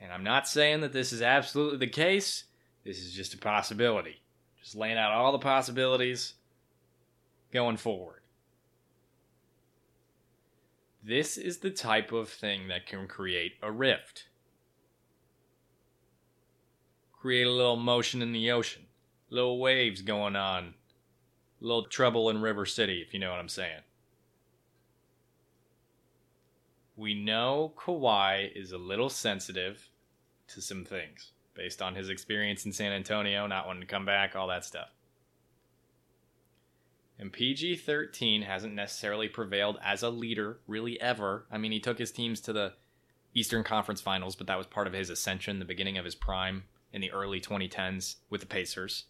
And 0.00 0.12
I'm 0.12 0.24
not 0.24 0.46
saying 0.46 0.82
that 0.82 0.92
this 0.92 1.12
is 1.12 1.22
absolutely 1.22 1.78
the 1.78 1.88
case. 1.88 2.44
This 2.84 2.98
is 2.98 3.12
just 3.12 3.34
a 3.34 3.38
possibility. 3.38 4.22
Just 4.62 4.76
laying 4.76 4.98
out 4.98 5.10
all 5.10 5.32
the 5.32 5.38
possibilities 5.38 6.34
going 7.52 7.76
forward. 7.76 8.20
This 11.02 11.36
is 11.36 11.58
the 11.58 11.70
type 11.70 12.12
of 12.12 12.28
thing 12.28 12.68
that 12.68 12.86
can 12.86 13.06
create 13.08 13.54
a 13.62 13.70
rift. 13.70 14.28
Create 17.12 17.46
a 17.46 17.50
little 17.50 17.76
motion 17.76 18.22
in 18.22 18.32
the 18.32 18.50
ocean, 18.50 18.82
little 19.30 19.58
waves 19.58 20.02
going 20.02 20.36
on, 20.36 20.74
little 21.60 21.84
trouble 21.84 22.28
in 22.30 22.40
River 22.40 22.66
City, 22.66 23.02
if 23.06 23.14
you 23.14 23.20
know 23.20 23.30
what 23.30 23.40
I'm 23.40 23.48
saying 23.48 23.82
we 26.96 27.14
know 27.14 27.72
Kawhi 27.76 28.50
is 28.54 28.72
a 28.72 28.78
little 28.78 29.10
sensitive 29.10 29.90
to 30.48 30.60
some 30.60 30.84
things 30.84 31.32
based 31.54 31.82
on 31.82 31.94
his 31.94 32.08
experience 32.08 32.64
in 32.64 32.72
San 32.72 32.92
Antonio, 32.92 33.46
not 33.46 33.66
wanting 33.66 33.82
to 33.82 33.86
come 33.86 34.04
back, 34.04 34.34
all 34.34 34.48
that 34.48 34.64
stuff. 34.64 34.88
And 37.18 37.32
PG 37.32 37.76
13 37.76 38.42
hasn't 38.42 38.74
necessarily 38.74 39.28
prevailed 39.28 39.78
as 39.82 40.02
a 40.02 40.10
leader, 40.10 40.58
really, 40.66 41.00
ever. 41.00 41.46
I 41.50 41.56
mean, 41.56 41.72
he 41.72 41.80
took 41.80 41.98
his 41.98 42.12
teams 42.12 42.40
to 42.42 42.52
the 42.52 42.74
Eastern 43.34 43.64
Conference 43.64 44.00
Finals, 44.00 44.36
but 44.36 44.46
that 44.46 44.58
was 44.58 44.66
part 44.66 44.86
of 44.86 44.92
his 44.92 45.08
ascension, 45.08 45.58
the 45.58 45.64
beginning 45.64 45.96
of 45.96 46.04
his 46.04 46.14
prime 46.14 46.64
in 46.92 47.00
the 47.00 47.12
early 47.12 47.40
2010s 47.40 48.16
with 48.28 48.42
the 48.42 48.46
Pacers. 48.46 49.04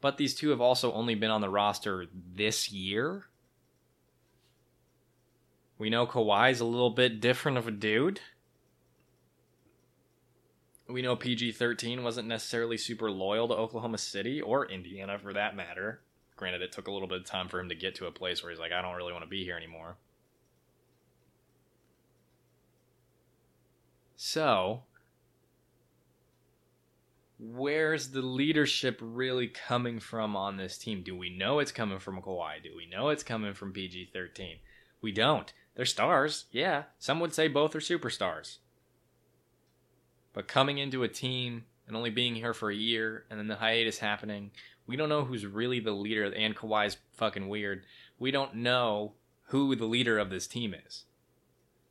But 0.00 0.16
these 0.16 0.34
two 0.34 0.50
have 0.50 0.60
also 0.60 0.92
only 0.92 1.14
been 1.14 1.30
on 1.30 1.40
the 1.40 1.48
roster 1.50 2.06
this 2.12 2.70
year. 2.70 3.26
We 5.78 5.90
know 5.90 6.06
Kawhi's 6.06 6.60
a 6.60 6.64
little 6.64 6.90
bit 6.90 7.20
different 7.20 7.56
of 7.56 7.68
a 7.68 7.70
dude. 7.70 8.20
We 10.88 11.02
know 11.02 11.14
PG 11.14 11.52
13 11.52 12.02
wasn't 12.02 12.28
necessarily 12.28 12.76
super 12.76 13.10
loyal 13.10 13.46
to 13.48 13.54
Oklahoma 13.54 13.98
City 13.98 14.40
or 14.40 14.66
Indiana 14.66 15.18
for 15.18 15.32
that 15.34 15.54
matter. 15.54 16.00
Granted, 16.36 16.62
it 16.62 16.72
took 16.72 16.88
a 16.88 16.92
little 16.92 17.08
bit 17.08 17.20
of 17.20 17.26
time 17.26 17.48
for 17.48 17.60
him 17.60 17.68
to 17.68 17.74
get 17.74 17.94
to 17.96 18.06
a 18.06 18.10
place 18.12 18.42
where 18.42 18.50
he's 18.50 18.60
like, 18.60 18.72
I 18.72 18.80
don't 18.80 18.96
really 18.96 19.12
want 19.12 19.24
to 19.24 19.30
be 19.30 19.44
here 19.44 19.56
anymore. 19.56 19.96
So, 24.16 24.82
where's 27.38 28.10
the 28.10 28.22
leadership 28.22 28.98
really 29.00 29.46
coming 29.46 30.00
from 30.00 30.34
on 30.34 30.56
this 30.56 30.78
team? 30.78 31.02
Do 31.02 31.16
we 31.16 31.28
know 31.28 31.58
it's 31.60 31.70
coming 31.70 31.98
from 31.98 32.20
Kawhi? 32.20 32.62
Do 32.62 32.70
we 32.76 32.86
know 32.86 33.10
it's 33.10 33.22
coming 33.22 33.54
from 33.54 33.72
PG 33.72 34.10
13? 34.12 34.56
We 35.00 35.12
don't. 35.12 35.52
They're 35.78 35.86
stars, 35.86 36.46
yeah. 36.50 36.82
Some 36.98 37.20
would 37.20 37.32
say 37.32 37.46
both 37.46 37.76
are 37.76 37.78
superstars. 37.78 38.56
But 40.32 40.48
coming 40.48 40.78
into 40.78 41.04
a 41.04 41.08
team 41.08 41.66
and 41.86 41.96
only 41.96 42.10
being 42.10 42.34
here 42.34 42.52
for 42.52 42.68
a 42.68 42.74
year 42.74 43.26
and 43.30 43.38
then 43.38 43.46
the 43.46 43.54
hiatus 43.54 44.00
happening, 44.00 44.50
we 44.88 44.96
don't 44.96 45.08
know 45.08 45.22
who's 45.22 45.46
really 45.46 45.78
the 45.78 45.92
leader. 45.92 46.24
And 46.24 46.56
Kawhi's 46.56 46.96
fucking 47.12 47.48
weird. 47.48 47.86
We 48.18 48.32
don't 48.32 48.56
know 48.56 49.12
who 49.44 49.76
the 49.76 49.84
leader 49.84 50.18
of 50.18 50.30
this 50.30 50.48
team 50.48 50.74
is. 50.74 51.04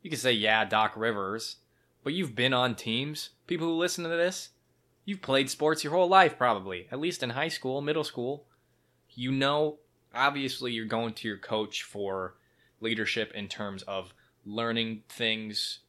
You 0.02 0.10
could 0.10 0.20
say, 0.20 0.34
yeah, 0.34 0.66
Doc 0.66 0.92
Rivers, 0.98 1.56
but 2.04 2.12
you've 2.12 2.36
been 2.36 2.54
on 2.54 2.76
teams. 2.76 3.30
People 3.48 3.68
who 3.68 3.78
listen 3.78 4.04
to 4.04 4.10
this, 4.10 4.50
you've 5.06 5.22
played 5.22 5.50
sports 5.50 5.86
your 5.86 5.94
whole 5.94 6.10
life, 6.10 6.38
probably, 6.38 6.90
at 6.92 7.00
least 7.00 7.24
in 7.24 7.30
high 7.30 7.48
school, 7.48 7.80
middle 7.80 8.04
school. 8.04 8.44
You 9.12 9.32
know, 9.32 9.78
obviously, 10.14 10.74
you're 10.74 10.84
going 10.84 11.14
to 11.14 11.28
your 11.30 11.38
coach 11.38 11.84
for 11.84 12.34
leadership 12.80 13.32
in 13.34 13.48
terms 13.48 13.84
of 13.84 14.14
learning 14.46 15.04
things, 15.10 15.80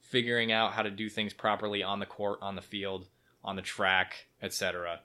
figuring 0.00 0.52
out 0.52 0.72
how 0.72 0.82
to 0.82 0.90
do 0.90 1.08
things 1.08 1.32
properly 1.32 1.82
on 1.82 1.98
the 1.98 2.06
court, 2.06 2.38
on 2.42 2.56
the 2.56 2.62
field, 2.62 3.08
on 3.44 3.56
the 3.56 3.62
track, 3.62 4.26
etc. 4.42 5.00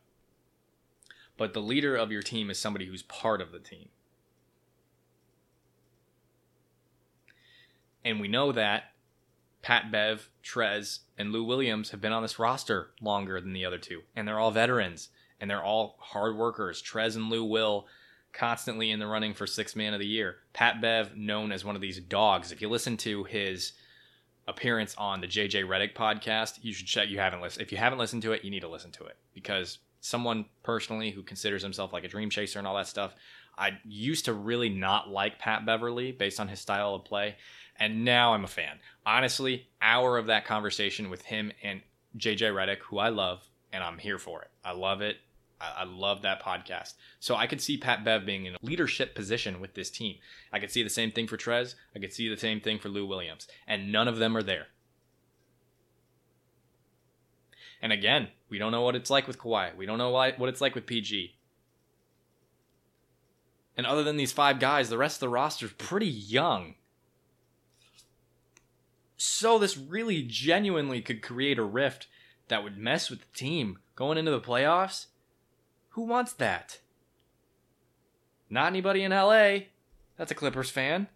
but 1.37 1.53
the 1.53 1.61
leader 1.61 1.95
of 1.95 2.11
your 2.11 2.21
team 2.21 2.49
is 2.49 2.59
somebody 2.59 2.87
who's 2.87 3.03
part 3.03 3.41
of 3.41 3.51
the 3.51 3.59
team. 3.59 3.89
And 8.03 8.19
we 8.21 8.27
know 8.27 8.51
that 8.53 8.93
Pat 9.61 9.91
Bev, 9.91 10.29
Trez, 10.41 10.99
and 11.17 11.33
Lou 11.33 11.43
Williams 11.43 11.89
have 11.91 11.99
been 11.99 12.13
on 12.13 12.21
this 12.21 12.39
roster 12.39 12.91
longer 13.01 13.41
than 13.41 13.51
the 13.51 13.65
other 13.65 13.77
two. 13.77 14.03
And 14.15 14.25
they're 14.25 14.39
all 14.39 14.51
veterans. 14.51 15.09
And 15.41 15.49
they're 15.49 15.63
all 15.63 15.97
hard 15.99 16.37
workers. 16.37 16.81
Trez 16.81 17.17
and 17.17 17.29
Lou 17.29 17.43
Will 17.43 17.85
constantly 18.33 18.91
in 18.91 18.99
the 18.99 19.07
running 19.07 19.33
for 19.33 19.47
six 19.47 19.75
man 19.75 19.93
of 19.93 19.99
the 19.99 20.07
year. 20.07 20.37
Pat 20.53 20.81
Bev, 20.81 21.15
known 21.15 21.51
as 21.51 21.65
one 21.65 21.75
of 21.75 21.81
these 21.81 21.99
dogs. 21.99 22.51
If 22.51 22.61
you 22.61 22.69
listen 22.69 22.97
to 22.97 23.23
his 23.23 23.73
appearance 24.47 24.95
on 24.97 25.21
the 25.21 25.27
JJ 25.27 25.65
Redick 25.65 25.93
podcast, 25.93 26.59
you 26.61 26.73
should 26.73 26.87
check. 26.87 27.09
You 27.09 27.19
haven't 27.19 27.41
listened. 27.41 27.63
If 27.63 27.71
you 27.71 27.77
haven't 27.77 27.99
listened 27.99 28.21
to 28.23 28.31
it, 28.31 28.43
you 28.43 28.51
need 28.51 28.61
to 28.61 28.69
listen 28.69 28.91
to 28.91 29.05
it 29.05 29.17
because 29.33 29.79
someone 29.99 30.45
personally 30.63 31.11
who 31.11 31.23
considers 31.23 31.63
himself 31.63 31.91
like 31.91 32.03
a 32.03 32.07
dream 32.07 32.29
chaser 32.29 32.59
and 32.59 32.67
all 32.67 32.75
that 32.75 32.87
stuff. 32.87 33.15
I 33.57 33.79
used 33.83 34.25
to 34.25 34.33
really 34.33 34.69
not 34.69 35.09
like 35.09 35.39
Pat 35.39 35.65
Beverley 35.65 36.11
based 36.11 36.39
on 36.39 36.47
his 36.47 36.59
style 36.59 36.93
of 36.93 37.05
play, 37.05 37.35
and 37.77 38.05
now 38.05 38.33
I'm 38.33 38.43
a 38.43 38.47
fan. 38.47 38.77
Honestly, 39.05 39.67
hour 39.81 40.17
of 40.17 40.27
that 40.27 40.45
conversation 40.45 41.09
with 41.09 41.23
him 41.23 41.51
and 41.63 41.81
JJ 42.17 42.53
Redick, 42.53 42.79
who 42.79 42.99
I 42.99 43.09
love, 43.09 43.47
and 43.73 43.83
I'm 43.83 43.97
here 43.97 44.19
for 44.19 44.43
it. 44.43 44.49
I 44.63 44.73
love 44.73 45.01
it. 45.01 45.17
I, 45.59 45.81
I 45.81 45.83
love 45.83 46.21
that 46.21 46.41
podcast. 46.41 46.93
So 47.19 47.35
I 47.35 47.47
could 47.47 47.61
see 47.61 47.77
Pat 47.77 48.03
Bev 48.03 48.25
being 48.25 48.45
in 48.45 48.55
a 48.55 48.59
leadership 48.61 49.15
position 49.15 49.59
with 49.59 49.73
this 49.73 49.89
team. 49.89 50.17
I 50.51 50.59
could 50.59 50.71
see 50.71 50.83
the 50.83 50.89
same 50.89 51.11
thing 51.11 51.27
for 51.27 51.37
Trez. 51.37 51.75
I 51.95 51.99
could 51.99 52.13
see 52.13 52.29
the 52.29 52.37
same 52.37 52.59
thing 52.59 52.79
for 52.79 52.89
Lou 52.89 53.05
Williams. 53.05 53.47
And 53.67 53.91
none 53.91 54.07
of 54.07 54.17
them 54.17 54.35
are 54.35 54.43
there. 54.43 54.67
And 57.81 57.91
again, 57.91 58.29
we 58.49 58.57
don't 58.57 58.71
know 58.71 58.81
what 58.81 58.95
it's 58.95 59.09
like 59.09 59.27
with 59.27 59.37
Kawhi. 59.37 59.75
We 59.75 59.85
don't 59.85 59.99
know 59.99 60.09
what 60.09 60.49
it's 60.49 60.61
like 60.61 60.73
with 60.73 60.87
PG. 60.87 61.35
And 63.75 63.85
other 63.85 64.03
than 64.03 64.17
these 64.17 64.31
five 64.31 64.59
guys, 64.59 64.89
the 64.89 64.97
rest 64.97 65.17
of 65.17 65.21
the 65.21 65.29
roster 65.29 65.67
is 65.67 65.73
pretty 65.73 66.07
young. 66.07 66.73
So 69.17 69.59
this 69.59 69.77
really 69.77 70.23
genuinely 70.23 71.01
could 71.01 71.21
create 71.21 71.59
a 71.59 71.63
rift 71.63 72.07
that 72.47 72.63
would 72.63 72.77
mess 72.77 73.09
with 73.09 73.19
the 73.19 73.37
team 73.37 73.79
going 73.95 74.17
into 74.17 74.31
the 74.31 74.41
playoffs. 74.41 75.07
Who 75.97 76.03
wants 76.03 76.33
that? 76.33 76.77
Not 78.51 78.67
anybody 78.67 79.01
in 79.01 79.09
LA. 79.09 79.61
That's 80.15 80.31
a 80.31 80.35
Clippers 80.35 80.69
fan. 80.69 81.07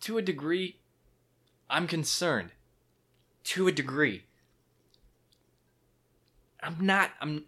To 0.00 0.18
a 0.18 0.22
degree, 0.22 0.80
I'm 1.70 1.86
concerned. 1.86 2.50
To 3.44 3.68
a 3.68 3.72
degree. 3.72 4.24
I'm 6.60 6.84
not 6.84 7.12
I'm 7.20 7.44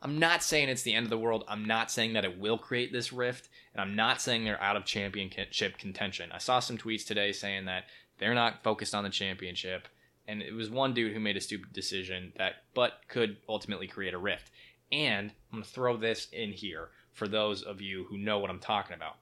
I'm 0.00 0.20
not 0.20 0.44
saying 0.44 0.68
it's 0.68 0.82
the 0.82 0.94
end 0.94 1.06
of 1.06 1.10
the 1.10 1.18
world. 1.18 1.42
I'm 1.48 1.64
not 1.64 1.90
saying 1.90 2.12
that 2.12 2.24
it 2.24 2.38
will 2.38 2.56
create 2.56 2.92
this 2.92 3.12
rift, 3.12 3.48
and 3.74 3.80
I'm 3.80 3.96
not 3.96 4.20
saying 4.20 4.44
they're 4.44 4.62
out 4.62 4.76
of 4.76 4.84
championship 4.84 5.76
contention. 5.76 6.30
I 6.30 6.38
saw 6.38 6.60
some 6.60 6.78
tweets 6.78 7.04
today 7.04 7.32
saying 7.32 7.64
that 7.64 7.86
they're 8.18 8.32
not 8.32 8.62
focused 8.62 8.94
on 8.94 9.02
the 9.02 9.10
championship 9.10 9.88
and 10.26 10.42
it 10.42 10.52
was 10.52 10.70
one 10.70 10.94
dude 10.94 11.12
who 11.12 11.20
made 11.20 11.36
a 11.36 11.40
stupid 11.40 11.72
decision 11.72 12.32
that 12.36 12.54
but 12.74 13.00
could 13.08 13.36
ultimately 13.48 13.86
create 13.86 14.14
a 14.14 14.18
rift. 14.18 14.50
And 14.90 15.30
I'm 15.50 15.58
going 15.58 15.64
to 15.64 15.68
throw 15.68 15.96
this 15.96 16.28
in 16.32 16.52
here 16.52 16.90
for 17.12 17.26
those 17.28 17.62
of 17.62 17.80
you 17.80 18.04
who 18.08 18.18
know 18.18 18.38
what 18.38 18.50
I'm 18.50 18.58
talking 18.58 18.94
about. 18.94 19.16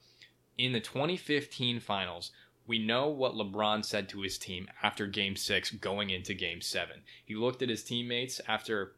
In 0.58 0.72
the 0.72 0.80
2015 0.80 1.80
finals, 1.80 2.32
we 2.66 2.78
know 2.78 3.08
what 3.08 3.34
LeBron 3.34 3.84
said 3.84 4.08
to 4.10 4.20
his 4.20 4.38
team 4.38 4.68
after 4.82 5.06
game 5.06 5.36
6 5.36 5.72
going 5.72 6.10
into 6.10 6.34
game 6.34 6.60
7. 6.60 7.02
He 7.24 7.34
looked 7.34 7.62
at 7.62 7.68
his 7.68 7.82
teammates 7.82 8.40
after 8.46 8.92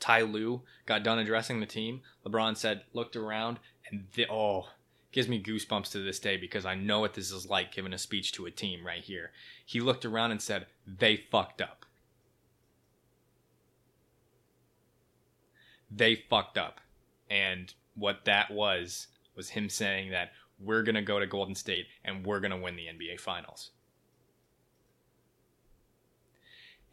Ty 0.00 0.22
Lue 0.22 0.62
got 0.84 1.02
done 1.02 1.18
addressing 1.18 1.60
the 1.60 1.66
team. 1.66 2.02
LeBron 2.26 2.56
said, 2.56 2.82
looked 2.92 3.16
around, 3.16 3.58
and 3.90 4.06
the, 4.14 4.26
oh, 4.30 4.66
gives 5.12 5.28
me 5.28 5.42
goosebumps 5.42 5.92
to 5.92 5.98
this 5.98 6.18
day 6.18 6.36
because 6.36 6.64
I 6.64 6.74
know 6.74 7.00
what 7.00 7.14
this 7.14 7.30
is 7.30 7.48
like 7.48 7.72
giving 7.72 7.92
a 7.92 7.98
speech 7.98 8.32
to 8.32 8.46
a 8.46 8.50
team 8.50 8.84
right 8.84 9.02
here. 9.02 9.30
He 9.64 9.80
looked 9.80 10.04
around 10.04 10.32
and 10.32 10.42
said, 10.42 10.66
They 10.86 11.16
fucked 11.30 11.60
up. 11.60 11.84
They 15.90 16.24
fucked 16.28 16.56
up. 16.56 16.80
And 17.30 17.72
what 17.94 18.24
that 18.24 18.50
was, 18.50 19.08
was 19.36 19.50
him 19.50 19.68
saying 19.68 20.10
that 20.10 20.32
we're 20.58 20.82
going 20.82 20.94
to 20.94 21.02
go 21.02 21.20
to 21.20 21.26
Golden 21.26 21.54
State 21.54 21.86
and 22.04 22.24
we're 22.24 22.40
going 22.40 22.50
to 22.50 22.56
win 22.56 22.76
the 22.76 22.86
NBA 22.86 23.20
Finals. 23.20 23.70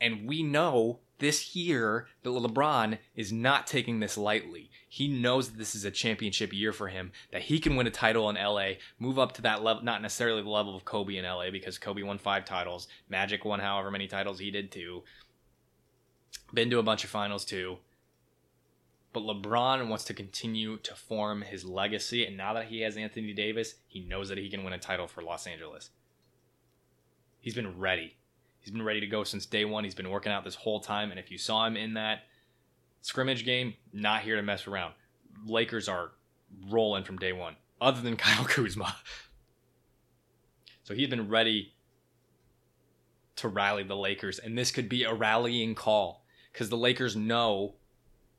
And 0.01 0.27
we 0.27 0.43
know 0.43 0.99
this 1.19 1.55
year 1.55 2.07
that 2.23 2.29
LeBron 2.29 2.97
is 3.15 3.31
not 3.31 3.67
taking 3.67 3.99
this 3.99 4.17
lightly. 4.17 4.69
He 4.87 5.07
knows 5.07 5.49
that 5.49 5.57
this 5.57 5.75
is 5.75 5.85
a 5.85 5.91
championship 5.91 6.53
year 6.53 6.73
for 6.73 6.87
him, 6.87 7.11
that 7.31 7.43
he 7.43 7.59
can 7.59 7.75
win 7.75 7.87
a 7.87 7.91
title 7.91 8.29
in 8.29 8.35
LA, 8.35 8.71
move 8.97 9.19
up 9.19 9.33
to 9.33 9.41
that 9.43 9.61
level, 9.61 9.83
not 9.83 10.01
necessarily 10.01 10.41
the 10.41 10.49
level 10.49 10.75
of 10.75 10.85
Kobe 10.85 11.17
in 11.17 11.25
LA 11.25 11.51
because 11.51 11.77
Kobe 11.77 12.01
won 12.01 12.17
five 12.17 12.45
titles, 12.45 12.87
Magic 13.07 13.45
won 13.45 13.59
however 13.59 13.91
many 13.91 14.07
titles 14.07 14.39
he 14.39 14.49
did 14.49 14.71
too, 14.71 15.03
been 16.53 16.69
to 16.69 16.79
a 16.79 16.83
bunch 16.83 17.03
of 17.03 17.09
finals 17.09 17.45
too. 17.45 17.77
But 19.11 19.23
LeBron 19.23 19.89
wants 19.89 20.05
to 20.05 20.13
continue 20.13 20.77
to 20.77 20.93
form 20.95 21.41
his 21.41 21.65
legacy, 21.65 22.25
and 22.25 22.37
now 22.37 22.53
that 22.53 22.65
he 22.67 22.81
has 22.81 22.95
Anthony 22.95 23.33
Davis, 23.33 23.75
he 23.87 24.01
knows 24.01 24.29
that 24.29 24.37
he 24.37 24.49
can 24.49 24.63
win 24.63 24.73
a 24.73 24.77
title 24.77 25.07
for 25.07 25.23
Los 25.23 25.47
Angeles. 25.47 25.89
He's 27.39 27.55
been 27.55 27.79
ready. 27.79 28.17
He's 28.59 28.71
been 28.71 28.83
ready 28.83 28.99
to 28.99 29.07
go 29.07 29.23
since 29.23 29.45
day 29.45 29.65
one. 29.65 29.83
He's 29.83 29.95
been 29.95 30.09
working 30.09 30.31
out 30.31 30.43
this 30.43 30.55
whole 30.55 30.79
time. 30.79 31.11
And 31.11 31.19
if 31.19 31.31
you 31.31 31.37
saw 31.37 31.65
him 31.65 31.77
in 31.77 31.93
that 31.93 32.23
scrimmage 33.01 33.45
game, 33.45 33.73
not 33.93 34.21
here 34.21 34.35
to 34.35 34.41
mess 34.41 34.67
around. 34.67 34.93
Lakers 35.45 35.87
are 35.87 36.11
rolling 36.69 37.03
from 37.03 37.17
day 37.17 37.33
one, 37.33 37.55
other 37.79 38.01
than 38.01 38.15
Kyle 38.17 38.45
Kuzma. 38.45 38.95
So 40.83 40.93
he's 40.93 41.09
been 41.09 41.29
ready 41.29 41.73
to 43.37 43.47
rally 43.47 43.83
the 43.83 43.95
Lakers. 43.95 44.39
And 44.39 44.57
this 44.57 44.71
could 44.71 44.89
be 44.89 45.03
a 45.03 45.13
rallying 45.13 45.75
call 45.75 46.25
because 46.51 46.69
the 46.69 46.77
Lakers 46.77 47.15
know 47.15 47.75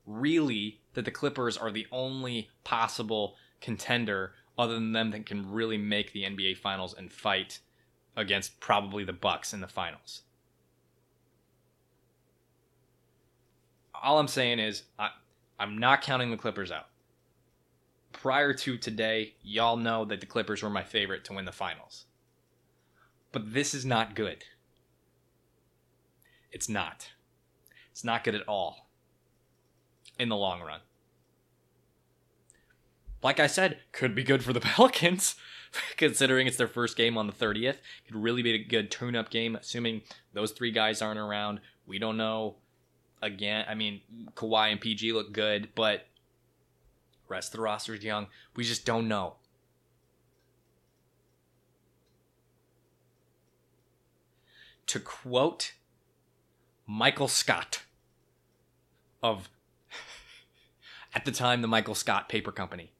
really 0.05 0.81
that 0.93 1.05
the 1.05 1.11
Clippers 1.11 1.57
are 1.57 1.71
the 1.71 1.87
only 1.91 2.49
possible 2.63 3.35
contender 3.61 4.33
other 4.57 4.73
than 4.73 4.91
them 4.91 5.11
that 5.11 5.25
can 5.25 5.51
really 5.51 5.77
make 5.77 6.13
the 6.13 6.23
NBA 6.23 6.57
finals 6.57 6.93
and 6.95 7.11
fight 7.11 7.59
against 8.15 8.59
probably 8.59 9.03
the 9.03 9.13
Bucks 9.13 9.53
in 9.53 9.61
the 9.61 9.67
finals. 9.67 10.23
All 14.03 14.19
I'm 14.19 14.27
saying 14.27 14.59
is 14.59 14.83
I, 14.97 15.09
I'm 15.59 15.77
not 15.77 16.01
counting 16.01 16.31
the 16.31 16.37
Clippers 16.37 16.71
out. 16.71 16.87
Prior 18.11 18.53
to 18.53 18.77
today, 18.77 19.35
y'all 19.41 19.77
know 19.77 20.05
that 20.05 20.19
the 20.19 20.25
Clippers 20.25 20.63
were 20.63 20.69
my 20.69 20.83
favorite 20.83 21.23
to 21.25 21.33
win 21.33 21.45
the 21.45 21.51
finals. 21.51 22.05
But 23.31 23.53
this 23.53 23.73
is 23.73 23.85
not 23.85 24.15
good. 24.15 24.43
It's 26.51 26.67
not. 26.67 27.11
It's 27.91 28.03
not 28.03 28.23
good 28.23 28.35
at 28.35 28.47
all 28.47 28.89
in 30.19 30.29
the 30.29 30.35
long 30.35 30.61
run. 30.61 30.81
Like 33.23 33.39
I 33.39 33.47
said, 33.47 33.79
could 33.91 34.15
be 34.15 34.23
good 34.23 34.43
for 34.43 34.53
the 34.53 34.59
Pelicans. 34.61 35.35
considering 35.95 36.47
it's 36.47 36.57
their 36.57 36.67
first 36.67 36.97
game 36.97 37.17
on 37.17 37.27
the 37.27 37.33
30th. 37.33 37.77
Could 38.05 38.15
really 38.15 38.41
be 38.41 38.53
a 38.53 38.63
good 38.63 38.91
tune 38.91 39.15
up 39.15 39.29
game, 39.29 39.55
assuming 39.55 40.01
those 40.33 40.51
three 40.51 40.71
guys 40.71 41.01
aren't 41.01 41.19
around. 41.19 41.61
We 41.85 41.99
don't 41.99 42.17
know. 42.17 42.55
Again, 43.21 43.65
I 43.69 43.75
mean, 43.75 44.01
Kawhi 44.35 44.71
and 44.71 44.81
PG 44.81 45.13
look 45.13 45.31
good, 45.31 45.69
but 45.75 46.07
rest 47.27 47.53
of 47.53 47.57
the 47.57 47.61
roster 47.61 47.93
is 47.93 48.03
young. 48.03 48.27
We 48.55 48.63
just 48.63 48.85
don't 48.85 49.07
know. 49.07 49.35
To 54.87 54.99
quote 54.99 55.73
Michael 56.87 57.27
Scott 57.27 57.83
of, 59.21 59.49
at 61.15 61.23
the 61.23 61.31
time, 61.31 61.61
the 61.61 61.67
Michael 61.67 61.95
Scott 61.95 62.27
Paper 62.27 62.51
Company 62.51 62.91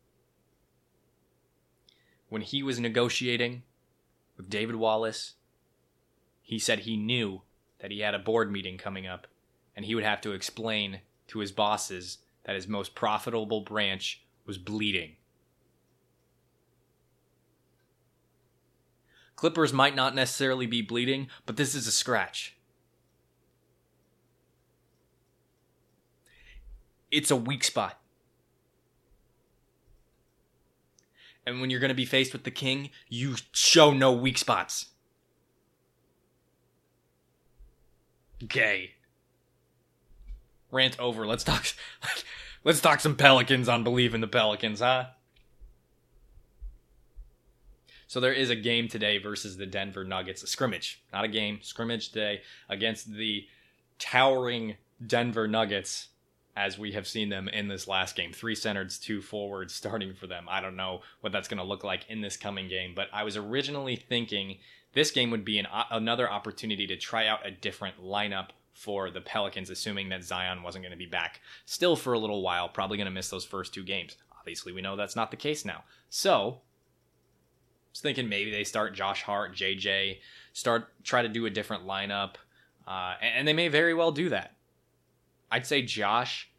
when 2.31 2.41
he 2.41 2.63
was 2.63 2.79
negotiating 2.79 3.61
with 4.37 4.49
David 4.49 4.77
Wallace, 4.77 5.33
he 6.41 6.57
said 6.57 6.79
he 6.79 6.95
knew 6.95 7.41
that 7.79 7.91
he 7.91 7.99
had 7.99 8.13
a 8.13 8.19
board 8.19 8.49
meeting 8.49 8.77
coming 8.77 9.05
up 9.05 9.27
and 9.75 9.83
he 9.83 9.95
would 9.95 10.05
have 10.05 10.21
to 10.21 10.31
explain 10.31 11.01
to 11.27 11.39
his 11.39 11.51
bosses 11.51 12.19
that 12.45 12.55
his 12.55 12.69
most 12.69 12.95
profitable 12.95 13.59
branch 13.59 14.23
was 14.45 14.57
bleeding. 14.57 15.17
Clippers 19.35 19.73
might 19.73 19.93
not 19.93 20.15
necessarily 20.15 20.65
be 20.65 20.81
bleeding, 20.81 21.27
but 21.45 21.57
this 21.57 21.75
is 21.75 21.85
a 21.85 21.91
scratch. 21.91 22.55
It's 27.11 27.29
a 27.29 27.35
weak 27.35 27.65
spot. 27.65 28.00
And 31.45 31.59
when 31.59 31.69
you're 31.69 31.79
going 31.79 31.89
to 31.89 31.95
be 31.95 32.05
faced 32.05 32.33
with 32.33 32.43
the 32.43 32.51
king, 32.51 32.89
you 33.09 33.35
show 33.51 33.91
no 33.91 34.11
weak 34.11 34.37
spots. 34.37 34.87
Gay. 38.47 38.91
Rant 40.71 40.99
over. 40.99 41.25
Let's 41.25 41.43
talk. 41.43 41.65
Let's 42.63 42.79
talk 42.79 42.99
some 42.99 43.15
Pelicans 43.15 43.67
on 43.67 43.83
Believe 43.83 44.13
in 44.13 44.21
the 44.21 44.27
Pelicans, 44.27 44.81
huh? 44.81 45.05
So 48.05 48.19
there 48.19 48.33
is 48.33 48.49
a 48.49 48.55
game 48.55 48.87
today 48.87 49.17
versus 49.17 49.57
the 49.57 49.65
Denver 49.65 50.03
Nuggets, 50.03 50.43
a 50.43 50.47
scrimmage, 50.47 51.01
not 51.13 51.23
a 51.23 51.29
game, 51.29 51.59
scrimmage 51.61 52.09
today 52.09 52.41
against 52.67 53.11
the 53.13 53.47
towering 53.99 54.75
Denver 55.05 55.47
Nuggets 55.47 56.09
as 56.55 56.77
we 56.77 56.91
have 56.91 57.07
seen 57.07 57.29
them 57.29 57.47
in 57.47 57.67
this 57.67 57.87
last 57.87 58.15
game. 58.15 58.33
Three 58.33 58.55
centers, 58.55 58.97
two 58.97 59.21
forwards 59.21 59.73
starting 59.73 60.13
for 60.13 60.27
them. 60.27 60.45
I 60.49 60.61
don't 60.61 60.75
know 60.75 61.01
what 61.21 61.31
that's 61.31 61.47
going 61.47 61.59
to 61.59 61.63
look 61.63 61.83
like 61.83 62.09
in 62.09 62.21
this 62.21 62.37
coming 62.37 62.67
game, 62.67 62.93
but 62.95 63.07
I 63.13 63.23
was 63.23 63.37
originally 63.37 63.95
thinking 63.95 64.57
this 64.93 65.11
game 65.11 65.31
would 65.31 65.45
be 65.45 65.59
an, 65.59 65.67
another 65.89 66.29
opportunity 66.29 66.85
to 66.87 66.97
try 66.97 67.27
out 67.27 67.45
a 67.45 67.51
different 67.51 68.03
lineup 68.03 68.49
for 68.73 69.09
the 69.09 69.21
Pelicans, 69.21 69.69
assuming 69.69 70.09
that 70.09 70.23
Zion 70.23 70.63
wasn't 70.63 70.83
going 70.83 70.91
to 70.91 70.97
be 70.97 71.05
back 71.05 71.41
still 71.65 71.95
for 71.95 72.13
a 72.13 72.19
little 72.19 72.41
while, 72.41 72.67
probably 72.67 72.97
going 72.97 73.05
to 73.05 73.11
miss 73.11 73.29
those 73.29 73.45
first 73.45 73.73
two 73.73 73.83
games. 73.83 74.17
Obviously, 74.37 74.73
we 74.73 74.81
know 74.81 74.95
that's 74.95 75.15
not 75.15 75.31
the 75.31 75.37
case 75.37 75.63
now. 75.63 75.83
So, 76.09 76.59
I 76.59 77.93
was 77.93 78.01
thinking 78.01 78.27
maybe 78.27 78.51
they 78.51 78.63
start 78.63 78.95
Josh 78.95 79.23
Hart, 79.23 79.55
JJ, 79.55 80.19
start 80.53 80.89
try 81.03 81.21
to 81.21 81.29
do 81.29 81.45
a 81.45 81.49
different 81.49 81.85
lineup, 81.85 82.35
uh, 82.87 83.15
and, 83.21 83.39
and 83.39 83.47
they 83.47 83.53
may 83.53 83.67
very 83.67 83.93
well 83.93 84.11
do 84.11 84.29
that. 84.29 84.55
I'd 85.51 85.65
say 85.65 85.81
Josh 85.81 86.49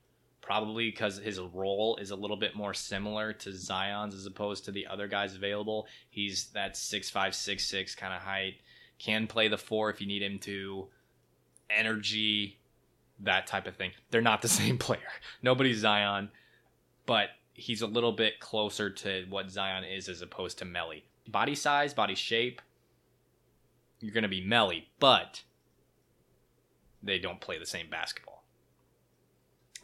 probably 0.42 0.90
because 0.90 1.18
his 1.18 1.38
role 1.38 1.96
is 1.96 2.10
a 2.10 2.16
little 2.16 2.36
bit 2.36 2.54
more 2.54 2.74
similar 2.74 3.32
to 3.32 3.52
Zion's 3.52 4.14
as 4.14 4.26
opposed 4.26 4.64
to 4.66 4.72
the 4.72 4.86
other 4.86 5.06
guys 5.08 5.34
available. 5.34 5.86
He's 6.10 6.46
that 6.48 6.76
six 6.76 7.08
five 7.08 7.34
six 7.34 7.64
six 7.64 7.94
kind 7.94 8.12
of 8.12 8.20
height, 8.20 8.56
can 8.98 9.26
play 9.26 9.48
the 9.48 9.56
four 9.56 9.88
if 9.88 10.00
you 10.00 10.06
need 10.06 10.22
him 10.22 10.38
to, 10.40 10.88
energy, 11.70 12.58
that 13.20 13.46
type 13.46 13.66
of 13.66 13.76
thing. 13.76 13.92
They're 14.10 14.20
not 14.20 14.42
the 14.42 14.48
same 14.62 14.78
player. 14.78 15.00
Nobody's 15.42 15.78
Zion, 15.78 16.30
but 17.06 17.30
he's 17.54 17.82
a 17.82 17.86
little 17.86 18.12
bit 18.12 18.40
closer 18.40 18.90
to 18.90 19.26
what 19.30 19.50
Zion 19.50 19.84
is 19.84 20.08
as 20.08 20.22
opposed 20.22 20.58
to 20.58 20.64
Melli. 20.64 21.02
Body 21.28 21.54
size, 21.54 21.94
body 21.94 22.16
shape, 22.16 22.60
you're 24.00 24.12
going 24.12 24.22
to 24.22 24.28
be 24.28 24.44
Melli, 24.44 24.84
but 24.98 25.42
they 27.02 27.18
don't 27.18 27.40
play 27.40 27.58
the 27.58 27.66
same 27.66 27.88
basketball. 27.88 28.31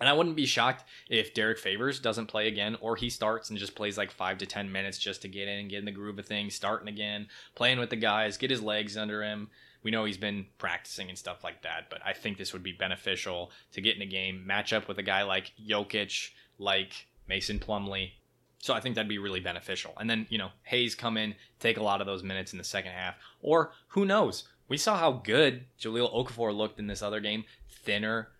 And 0.00 0.08
I 0.08 0.12
wouldn't 0.12 0.36
be 0.36 0.46
shocked 0.46 0.84
if 1.08 1.34
Derrick 1.34 1.58
Favors 1.58 1.98
doesn't 1.98 2.26
play 2.26 2.48
again, 2.48 2.76
or 2.80 2.96
he 2.96 3.10
starts 3.10 3.50
and 3.50 3.58
just 3.58 3.74
plays 3.74 3.98
like 3.98 4.10
five 4.10 4.38
to 4.38 4.46
ten 4.46 4.70
minutes 4.70 4.98
just 4.98 5.22
to 5.22 5.28
get 5.28 5.48
in 5.48 5.58
and 5.58 5.70
get 5.70 5.80
in 5.80 5.84
the 5.84 5.90
groove 5.90 6.18
of 6.18 6.26
things, 6.26 6.54
starting 6.54 6.88
again, 6.88 7.28
playing 7.54 7.78
with 7.78 7.90
the 7.90 7.96
guys, 7.96 8.36
get 8.36 8.50
his 8.50 8.62
legs 8.62 8.96
under 8.96 9.22
him. 9.22 9.50
We 9.82 9.90
know 9.90 10.04
he's 10.04 10.18
been 10.18 10.46
practicing 10.58 11.08
and 11.08 11.18
stuff 11.18 11.44
like 11.44 11.62
that, 11.62 11.88
but 11.88 12.00
I 12.04 12.12
think 12.12 12.36
this 12.36 12.52
would 12.52 12.62
be 12.62 12.72
beneficial 12.72 13.50
to 13.72 13.80
get 13.80 13.96
in 13.96 14.02
a 14.02 14.06
game, 14.06 14.46
match 14.46 14.72
up 14.72 14.88
with 14.88 14.98
a 14.98 15.02
guy 15.02 15.22
like 15.22 15.52
Jokic, 15.64 16.30
like 16.58 17.06
Mason 17.28 17.58
Plumlee. 17.58 18.12
So 18.60 18.74
I 18.74 18.80
think 18.80 18.96
that'd 18.96 19.08
be 19.08 19.18
really 19.18 19.40
beneficial. 19.40 19.92
And 19.98 20.10
then, 20.10 20.26
you 20.30 20.38
know, 20.38 20.50
Hayes 20.64 20.96
come 20.96 21.16
in, 21.16 21.36
take 21.60 21.76
a 21.76 21.82
lot 21.82 22.00
of 22.00 22.08
those 22.08 22.24
minutes 22.24 22.52
in 22.52 22.58
the 22.58 22.64
second 22.64 22.90
half. 22.90 23.14
Or 23.40 23.72
who 23.88 24.04
knows? 24.04 24.48
We 24.68 24.76
saw 24.76 24.98
how 24.98 25.12
good 25.12 25.64
Jahlil 25.80 26.12
Okafor 26.12 26.54
looked 26.54 26.80
in 26.80 26.88
this 26.88 27.00
other 27.00 27.20
game. 27.20 27.44
Thinner, 27.70 28.30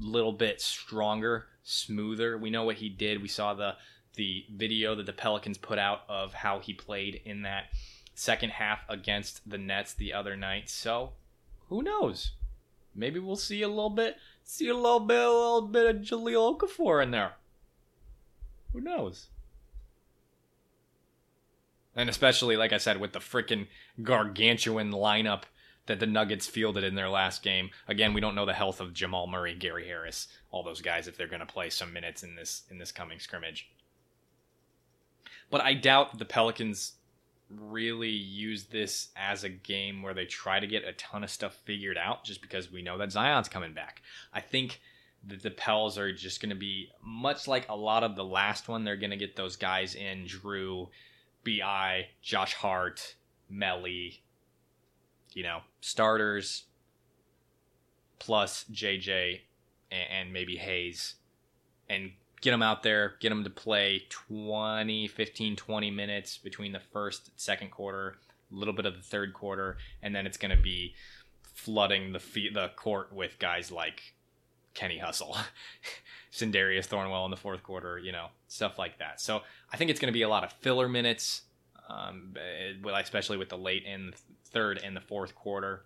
little 0.00 0.32
bit 0.32 0.60
stronger, 0.60 1.46
smoother. 1.62 2.36
We 2.36 2.50
know 2.50 2.64
what 2.64 2.76
he 2.76 2.88
did. 2.88 3.22
We 3.22 3.28
saw 3.28 3.54
the 3.54 3.76
the 4.14 4.44
video 4.52 4.96
that 4.96 5.06
the 5.06 5.12
Pelicans 5.12 5.58
put 5.58 5.78
out 5.78 6.00
of 6.08 6.34
how 6.34 6.58
he 6.58 6.74
played 6.74 7.20
in 7.24 7.42
that 7.42 7.66
second 8.14 8.50
half 8.50 8.80
against 8.88 9.48
the 9.48 9.58
Nets 9.58 9.94
the 9.94 10.12
other 10.12 10.36
night. 10.36 10.68
So, 10.68 11.12
who 11.68 11.82
knows? 11.82 12.32
Maybe 12.94 13.20
we'll 13.20 13.36
see 13.36 13.62
a 13.62 13.68
little 13.68 13.90
bit, 13.90 14.16
see 14.42 14.68
a 14.68 14.74
little 14.74 15.00
bit, 15.00 15.24
a 15.24 15.30
little 15.30 15.68
bit 15.68 15.86
of 15.86 16.02
Jahlil 16.02 16.58
Okafor 16.58 17.00
in 17.00 17.12
there. 17.12 17.34
Who 18.72 18.80
knows? 18.80 19.28
And 21.94 22.10
especially, 22.10 22.56
like 22.56 22.72
I 22.72 22.78
said, 22.78 23.00
with 23.00 23.12
the 23.12 23.20
freaking 23.20 23.68
gargantuan 24.02 24.90
lineup 24.90 25.42
that 25.88 26.00
the 26.00 26.06
Nuggets 26.06 26.46
fielded 26.46 26.84
in 26.84 26.94
their 26.94 27.08
last 27.08 27.42
game. 27.42 27.70
Again, 27.88 28.14
we 28.14 28.20
don't 28.20 28.34
know 28.34 28.46
the 28.46 28.54
health 28.54 28.80
of 28.80 28.94
Jamal 28.94 29.26
Murray, 29.26 29.54
Gary 29.54 29.86
Harris, 29.86 30.28
all 30.50 30.62
those 30.62 30.80
guys 30.80 31.08
if 31.08 31.16
they're 31.16 31.26
going 31.26 31.40
to 31.40 31.46
play 31.46 31.68
some 31.68 31.92
minutes 31.92 32.22
in 32.22 32.36
this 32.36 32.62
in 32.70 32.78
this 32.78 32.92
coming 32.92 33.18
scrimmage. 33.18 33.68
But 35.50 35.62
I 35.62 35.74
doubt 35.74 36.18
the 36.18 36.24
Pelicans 36.24 36.92
really 37.50 38.10
use 38.10 38.64
this 38.64 39.08
as 39.16 39.42
a 39.42 39.48
game 39.48 40.02
where 40.02 40.14
they 40.14 40.26
try 40.26 40.60
to 40.60 40.66
get 40.66 40.84
a 40.84 40.92
ton 40.92 41.24
of 41.24 41.30
stuff 41.30 41.54
figured 41.64 41.96
out 41.96 42.24
just 42.24 42.42
because 42.42 42.70
we 42.70 42.82
know 42.82 42.98
that 42.98 43.12
Zion's 43.12 43.48
coming 43.48 43.72
back. 43.72 44.02
I 44.32 44.40
think 44.40 44.80
that 45.26 45.42
the 45.42 45.50
Pels 45.50 45.98
are 45.98 46.12
just 46.12 46.42
going 46.42 46.50
to 46.50 46.56
be 46.56 46.90
much 47.02 47.48
like 47.48 47.66
a 47.68 47.76
lot 47.76 48.04
of 48.04 48.16
the 48.16 48.24
last 48.24 48.68
one. 48.68 48.84
They're 48.84 48.96
going 48.96 49.10
to 49.10 49.16
get 49.16 49.36
those 49.36 49.56
guys 49.56 49.94
in 49.94 50.26
Jrue, 50.26 50.88
Bi, 51.44 52.08
Josh 52.22 52.54
Hart, 52.54 53.14
Melli, 53.50 54.18
you 55.38 55.44
know, 55.44 55.60
starters 55.80 56.64
plus 58.18 58.64
JJ 58.72 59.38
and, 59.92 60.32
maybe 60.32 60.56
Hayes 60.56 61.14
and 61.88 62.10
get 62.40 62.50
them 62.50 62.60
out 62.60 62.82
there, 62.82 63.14
get 63.20 63.28
them 63.28 63.44
to 63.44 63.50
play 63.50 64.02
20, 64.08 65.06
15, 65.06 65.54
20 65.54 65.90
minutes 65.92 66.38
between 66.38 66.72
the 66.72 66.80
first 66.80 67.30
second 67.40 67.70
quarter, 67.70 68.16
a 68.50 68.54
little 68.54 68.74
bit 68.74 68.84
of 68.84 68.96
the 68.96 69.02
third 69.02 69.32
quarter, 69.32 69.76
and 70.02 70.12
then 70.12 70.26
it's 70.26 70.36
going 70.36 70.54
to 70.54 70.60
be 70.60 70.96
flooding 71.54 72.12
the 72.12 72.18
the 72.52 72.70
court 72.74 73.12
with 73.12 73.38
guys 73.38 73.70
like 73.70 74.14
Kenny 74.74 74.98
Hustle, 74.98 75.36
Sindarius 76.32 76.88
Thornwell 76.88 77.26
in 77.26 77.30
the 77.30 77.36
fourth 77.36 77.62
quarter, 77.62 77.96
you 77.96 78.10
know, 78.10 78.26
stuff 78.48 78.76
like 78.76 78.98
that. 78.98 79.20
So 79.20 79.42
I 79.72 79.76
think 79.76 79.92
it's 79.92 80.00
going 80.00 80.12
to 80.12 80.16
be 80.18 80.22
a 80.22 80.28
lot 80.28 80.42
of 80.42 80.52
filler 80.54 80.88
minutes, 80.88 81.42
um, 81.88 82.34
especially 82.96 83.36
with 83.36 83.50
the 83.50 83.58
late 83.58 83.84
and 83.86 84.14
third 84.52 84.80
and 84.82 84.96
the 84.96 85.00
fourth 85.00 85.34
quarter. 85.34 85.84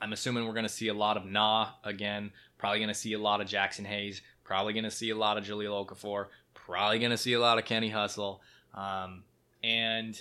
I'm 0.00 0.12
assuming 0.12 0.46
we're 0.46 0.52
going 0.52 0.64
to 0.64 0.68
see 0.68 0.88
a 0.88 0.94
lot 0.94 1.16
of 1.16 1.26
NAW 1.26 1.70
again. 1.84 2.30
Probably 2.56 2.78
going 2.78 2.88
to 2.88 2.94
see 2.94 3.14
a 3.14 3.18
lot 3.18 3.40
of 3.40 3.48
Jaxson 3.48 3.84
Hayes. 3.84 4.22
Probably 4.44 4.72
going 4.72 4.84
to 4.84 4.90
see 4.90 5.10
a 5.10 5.16
lot 5.16 5.38
of 5.38 5.44
Jahlil 5.44 5.86
Okafor. 5.86 6.26
Probably 6.54 6.98
going 6.98 7.10
to 7.10 7.16
see 7.16 7.32
a 7.32 7.40
lot 7.40 7.58
of 7.58 7.64
Kenny 7.64 7.90
Hustle. 7.90 8.40
Um, 8.74 9.24
and 9.62 10.20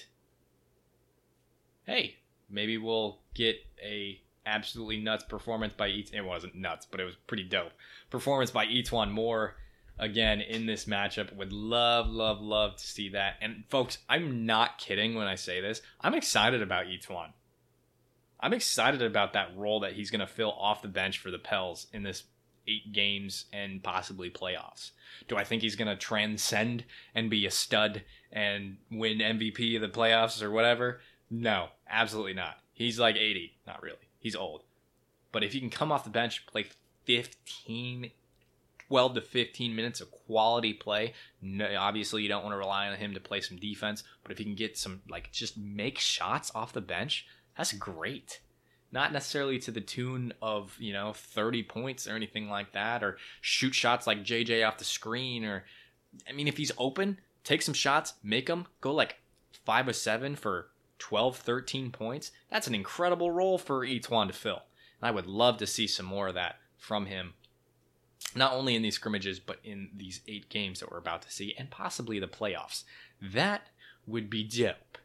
hey, 1.86 2.16
maybe 2.50 2.78
we'll 2.78 3.20
get 3.34 3.58
a 3.84 4.20
absolutely 4.46 4.98
nuts 4.98 5.24
performance 5.24 5.74
by 5.74 5.90
each. 5.90 6.14
It 6.14 6.22
wasn't 6.22 6.56
nuts, 6.56 6.88
but 6.90 7.00
it 7.00 7.04
was 7.04 7.16
pretty 7.28 7.44
dope 7.44 7.72
performance 8.10 8.52
by 8.52 8.66
E'Twaun 8.66 9.12
Moore 9.12 9.56
again 10.00 10.42
in 10.42 10.66
this 10.66 10.86
matchup. 10.86 11.36
Would 11.36 11.54
love, 11.54 12.08
love, 12.10 12.42
love 12.42 12.76
to 12.78 12.86
see 12.86 13.10
that. 13.10 13.36
And 13.42 13.64
folks, 13.70 14.00
I'm 14.08 14.46
not 14.46 14.78
kidding 14.78 15.16
when 15.16 15.28
I 15.28 15.36
say 15.36 15.62
this. 15.62 15.82
I'm 16.02 16.14
excited 16.14 16.62
about 16.62 16.86
E'Twaun. 16.86 17.30
I'm 18.40 18.54
excited 18.54 19.02
about 19.02 19.34
that 19.34 19.58
role 19.58 19.80
that 19.80 19.94
he's 19.94 20.12
going 20.12 20.20
to 20.20 20.28
fill 20.28 20.52
off 20.52 20.82
the 20.82 20.88
bench 20.88 21.18
for 21.18 21.32
the 21.32 21.40
Pels 21.40 21.88
in 21.92 22.04
this 22.04 22.24
eight 22.68 22.94
games 22.94 23.46
and 23.52 23.82
possibly 23.82 24.30
playoffs. 24.30 24.92
Do 25.28 25.38
I 25.38 25.44
think 25.44 25.62
he's 25.62 25.76
going 25.76 25.88
to 25.88 25.96
transcend 25.96 26.84
and 27.16 27.30
be 27.30 27.46
a 27.46 27.52
stud 27.52 28.04
and 28.32 28.78
win 28.92 29.20
MVP 29.20 29.76
of 29.76 29.82
the 29.82 29.88
playoffs 29.88 30.42
or 30.42 30.52
whatever? 30.52 31.00
No, 31.32 31.70
absolutely 31.90 32.34
not. 32.34 32.58
He's 32.74 33.00
like 33.00 33.16
80. 33.16 33.58
Not 33.66 33.82
really. 33.82 33.98
He's 34.20 34.36
old. 34.36 34.64
But 35.32 35.44
if 35.44 35.54
he 35.54 35.60
can 35.60 35.70
come 35.70 35.92
off 35.92 36.04
the 36.04 36.10
bench, 36.10 36.46
play 36.46 36.68
15 37.06 38.12
12 38.88 39.16
to 39.16 39.22
15 39.22 39.76
minutes 39.76 40.02
of 40.02 40.12
quality 40.12 40.74
play. 40.74 41.14
No, 41.42 41.68
obviously, 41.78 42.24
you 42.24 42.30
don't 42.30 42.44
want 42.44 42.54
to 42.54 42.58
rely 42.58 42.88
on 42.88 42.98
him 42.98 43.14
to 43.14 43.20
play 43.20 43.42
some 43.42 43.58
defense, 43.58 44.04
but 44.24 44.32
if 44.32 44.38
he 44.38 44.44
can 44.44 44.56
get 44.56 44.78
some, 44.78 45.02
like, 45.10 45.32
just 45.32 45.58
make 45.58 45.98
shots 45.98 46.52
off 46.56 46.74
the 46.74 46.82
bench, 46.82 47.28
that's 47.58 47.74
great. 47.74 48.40
Not 48.92 49.12
necessarily 49.12 49.60
to 49.60 49.72
the 49.72 49.82
tune 49.82 50.34
of, 50.42 50.76
you 50.80 50.94
know, 50.94 51.12
30 51.14 51.64
points 51.64 52.08
or 52.08 52.16
anything 52.16 52.50
like 52.50 52.72
that, 52.72 53.04
or 53.04 53.18
shoot 53.42 53.76
shots 53.76 54.08
like 54.08 54.24
JJ 54.24 54.66
off 54.66 54.78
the 54.78 54.86
screen, 54.86 55.44
or, 55.44 55.66
I 56.28 56.32
mean, 56.32 56.48
if 56.48 56.58
he's 56.58 56.72
open, 56.78 57.20
take 57.44 57.62
some 57.62 57.74
shots, 57.74 58.14
make 58.24 58.46
them, 58.46 58.68
go 58.80 58.94
like 58.94 59.18
5 59.66 59.90
or 59.90 59.94
7 59.94 60.36
for 60.38 60.70
12, 61.00 61.38
13 61.38 61.92
points. 61.92 62.32
That's 62.50 62.68
an 62.68 62.76
incredible 62.76 63.32
role 63.32 63.58
for 63.58 63.86
E'Twaun 63.86 64.28
to 64.28 64.34
fill. 64.34 64.64
And 65.02 65.08
I 65.08 65.12
would 65.12 65.28
love 65.28 65.58
to 65.58 65.68
see 65.68 65.88
some 65.88 66.06
more 66.06 66.30
of 66.30 66.36
that 66.36 66.56
from 66.78 67.08
him 67.08 67.34
not 68.36 68.54
only 68.54 68.76
in 68.76 68.82
these 68.82 68.96
scrimmages, 68.96 69.40
but 69.40 69.60
in 69.64 69.90
these 69.96 70.22
eight 70.28 70.50
games 70.50 70.80
that 70.80 70.92
we're 70.92 70.98
about 70.98 71.22
to 71.24 71.32
see, 71.32 71.54
and 71.58 71.70
possibly 71.70 72.20
the 72.20 72.28
playoffs. 72.28 72.84
That 73.22 73.68
would 74.06 74.30
be 74.30 74.44
dope. 74.44 74.98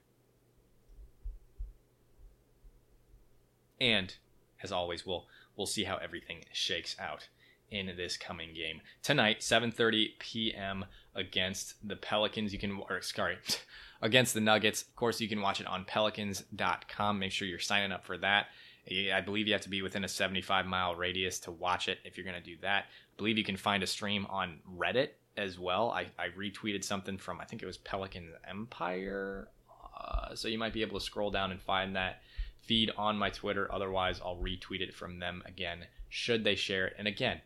And 3.81 4.15
as 4.63 4.71
always, 4.71 5.05
we'll 5.05 5.27
we'll 5.57 5.67
see 5.67 5.85
how 5.85 5.97
everything 5.97 6.45
shakes 6.53 6.97
out 6.99 7.29
in 7.71 7.95
this 7.97 8.17
coming 8.17 8.55
game 8.55 8.81
tonight, 9.03 9.41
7:30 9.41 10.19
p.m. 10.19 10.85
against 11.15 11.87
the 11.87 11.97
Pelicans. 11.97 12.53
You 12.53 12.59
can, 12.59 12.81
or 12.89 13.03
sorry, 13.03 13.39
against 14.03 14.35
the 14.35 14.41
Nuggets. 14.41 14.83
Of 14.83 14.95
course, 14.95 15.21
you 15.21 15.29
can 15.29 15.41
watch 15.41 15.61
it 15.61 15.67
on 15.67 15.85
Pelicans.com. 15.85 17.19
Make 17.19 17.33
sure 17.33 17.49
you're 17.49 17.59
signing 17.59 17.91
up 17.91 18.05
for 18.05 18.19
that. 18.19 18.47
I 18.91 19.21
believe 19.21 19.47
you 19.47 19.53
have 19.53 19.63
to 19.63 19.69
be 19.69 19.83
within 19.83 20.05
a 20.05 20.09
75 20.09 20.67
mile 20.67 20.95
radius 20.95 21.39
to 21.41 21.51
watch 21.51 21.89
it 21.89 21.99
if 22.05 22.17
you're 22.17 22.27
going 22.27 22.41
to 22.41 22.43
do 22.43 22.57
that. 22.63 22.85
I 22.85 23.17
believe 23.17 23.39
you 23.39 23.45
can 23.45 23.57
find 23.57 23.83
a 23.83 23.87
stream 23.87 24.27
on 24.29 24.59
Reddit 24.77 25.11
as 25.37 25.59
well. 25.59 25.91
I, 25.91 26.07
I 26.19 26.29
retweeted 26.37 26.85
something 26.85 27.17
from, 27.17 27.41
I 27.41 27.45
think 27.45 27.63
it 27.63 27.67
was 27.67 27.79
Pelican 27.79 28.33
Empire. 28.49 29.49
Uh, 29.97 30.35
so 30.35 30.49
you 30.49 30.59
might 30.59 30.73
be 30.73 30.83
able 30.83 30.99
to 30.99 31.05
scroll 31.05 31.31
down 31.31 31.53
and 31.53 31.61
find 31.61 31.95
that 31.97 32.23
feed 32.61 32.91
on 32.97 33.17
my 33.17 33.31
Twitter. 33.31 33.73
Otherwise, 33.73 34.21
I'll 34.25 34.37
retweet 34.37 34.81
it 34.81 34.95
from 34.95 35.19
them 35.19 35.43
again, 35.47 35.87
should 36.09 36.45
they 36.45 36.55
share 36.55 36.87
it. 36.87 36.97
And 36.99 37.07
again, 37.07 37.41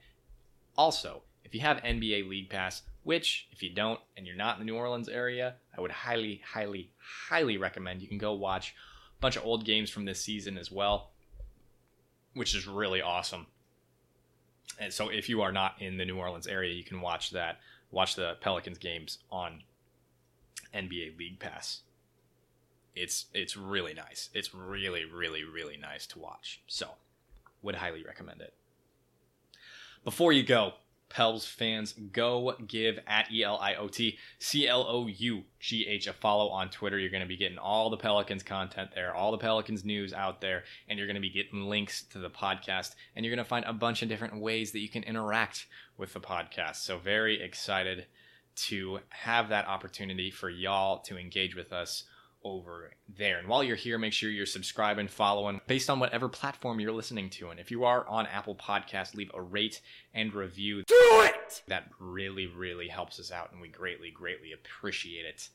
also, 0.77 1.22
if 1.44 1.55
you 1.55 1.61
have 1.61 1.79
NBA 1.79 2.29
League 2.29 2.51
Pass, 2.51 2.83
which 3.03 3.49
if 3.53 3.62
you 3.62 3.70
don't 3.70 4.01
and 4.16 4.27
you're 4.27 4.37
not 4.37 4.57
in 4.57 4.66
the 4.66 4.70
New 4.70 4.77
Orleans 4.77 5.09
area, 5.09 5.55
I 5.77 5.81
would 5.81 5.92
highly, 5.92 6.42
highly, 6.44 6.90
highly 6.99 7.57
recommend 7.57 8.03
you 8.03 8.09
can 8.09 8.18
go 8.18 8.33
watch 8.33 8.75
a 9.16 9.20
bunch 9.20 9.37
of 9.37 9.44
old 9.44 9.64
games 9.64 9.90
from 9.90 10.05
this 10.05 10.20
season 10.20 10.59
as 10.59 10.72
well, 10.72 11.12
which 12.37 12.55
is 12.55 12.66
really 12.66 13.01
awesome. 13.01 13.46
And 14.79 14.92
so 14.92 15.09
if 15.09 15.29
you 15.29 15.40
are 15.40 15.53
not 15.53 15.81
in 15.81 15.96
the 15.96 16.05
New 16.05 16.18
Orleans 16.18 16.46
area, 16.46 16.75
you 16.75 16.85
can 16.85 17.01
watch 17.01 17.31
that, 17.31 17.61
watch 17.90 18.14
the 18.14 18.37
Pelicans 18.42 18.77
games 18.77 19.18
on 19.33 19.62
NBA 20.75 21.18
League 21.18 21.38
Pass. 21.38 21.81
It's 22.94 23.27
it's 23.33 23.57
really 23.57 23.94
nice. 23.94 24.29
It's 24.35 24.55
really 24.55 25.05
really 25.05 25.44
really 25.44 25.79
nice 25.79 26.07
to 26.09 26.18
watch. 26.18 26.61
So, 26.66 26.90
would 27.62 27.77
highly 27.77 28.05
recommend 28.05 28.42
it. 28.42 28.53
Before 30.05 30.33
you 30.33 30.42
go, 30.42 30.75
Pels 31.16 31.46
fans, 31.46 31.94
go 32.12 32.55
give 32.66 32.98
at 33.07 33.33
E 33.33 33.42
L 33.42 33.59
I 33.59 33.76
O 33.76 33.88
T 33.88 34.18
C 34.38 34.68
L 34.68 34.85
O 34.87 35.07
U 35.07 35.44
G 35.59 35.87
H 35.88 36.07
a 36.09 36.12
follow 36.12 36.50
on 36.50 36.68
Twitter. 36.68 36.98
You're 36.98 37.11
going 37.11 37.22
to 37.22 37.26
be 37.26 37.38
getting 37.38 37.57
all 37.57 37.88
the 37.88 37.96
Pelicans 37.96 38.42
content 38.42 38.90
there, 38.94 39.14
all 39.14 39.33
the 39.33 39.38
Pelicans 39.38 39.83
news 39.83 40.12
out 40.12 40.42
there, 40.42 40.64
and 40.87 40.98
you're 40.98 41.07
going 41.07 41.14
to 41.14 41.22
be 41.22 41.31
getting 41.31 41.70
links 41.70 42.02
to 42.11 42.18
the 42.18 42.29
podcast. 42.29 42.96
And 43.14 43.24
you're 43.24 43.35
going 43.35 43.42
to 43.42 43.48
find 43.48 43.64
a 43.64 43.72
bunch 43.72 44.02
of 44.02 44.11
different 44.11 44.42
ways 44.42 44.72
that 44.72 44.81
you 44.81 44.90
can 44.90 45.05
interact 45.05 45.64
with 45.96 46.12
the 46.12 46.20
podcast. 46.20 46.76
So, 46.76 46.98
very 46.98 47.40
excited 47.40 48.05
to 48.66 48.98
have 49.09 49.48
that 49.48 49.66
opportunity 49.68 50.31
for 50.31 50.50
y'all 50.50 50.98
to 51.05 51.16
engage 51.16 51.57
with 51.57 51.72
us 51.72 52.05
over 52.46 52.92
there. 53.18 53.38
And 53.38 53.48
while 53.48 53.64
you're 53.64 53.76
here, 53.76 53.98
make 53.98 54.12
sure 54.12 54.30
you're 54.30 54.46
subscribing, 54.46 55.09
following 55.09 55.61
based 55.66 55.90
on 55.90 55.98
whatever 55.98 56.28
platform 56.28 56.78
you're 56.78 56.92
listening 56.92 57.28
to. 57.30 57.50
And 57.50 57.59
if 57.59 57.70
you 57.70 57.85
are 57.85 58.06
on 58.06 58.26
Apple 58.26 58.54
Podcast, 58.54 59.14
leave 59.14 59.30
a 59.35 59.42
rate 59.42 59.80
and 60.14 60.32
review. 60.32 60.82
Do 60.87 60.94
it! 61.24 61.62
That 61.66 61.90
really, 61.98 62.46
really 62.46 62.88
helps 62.88 63.18
us 63.18 63.32
out, 63.32 63.50
and 63.52 63.61
we 63.61 63.68
greatly, 63.68 64.11
greatly 64.11 64.52
appreciate 64.52 65.26
it 65.26 65.48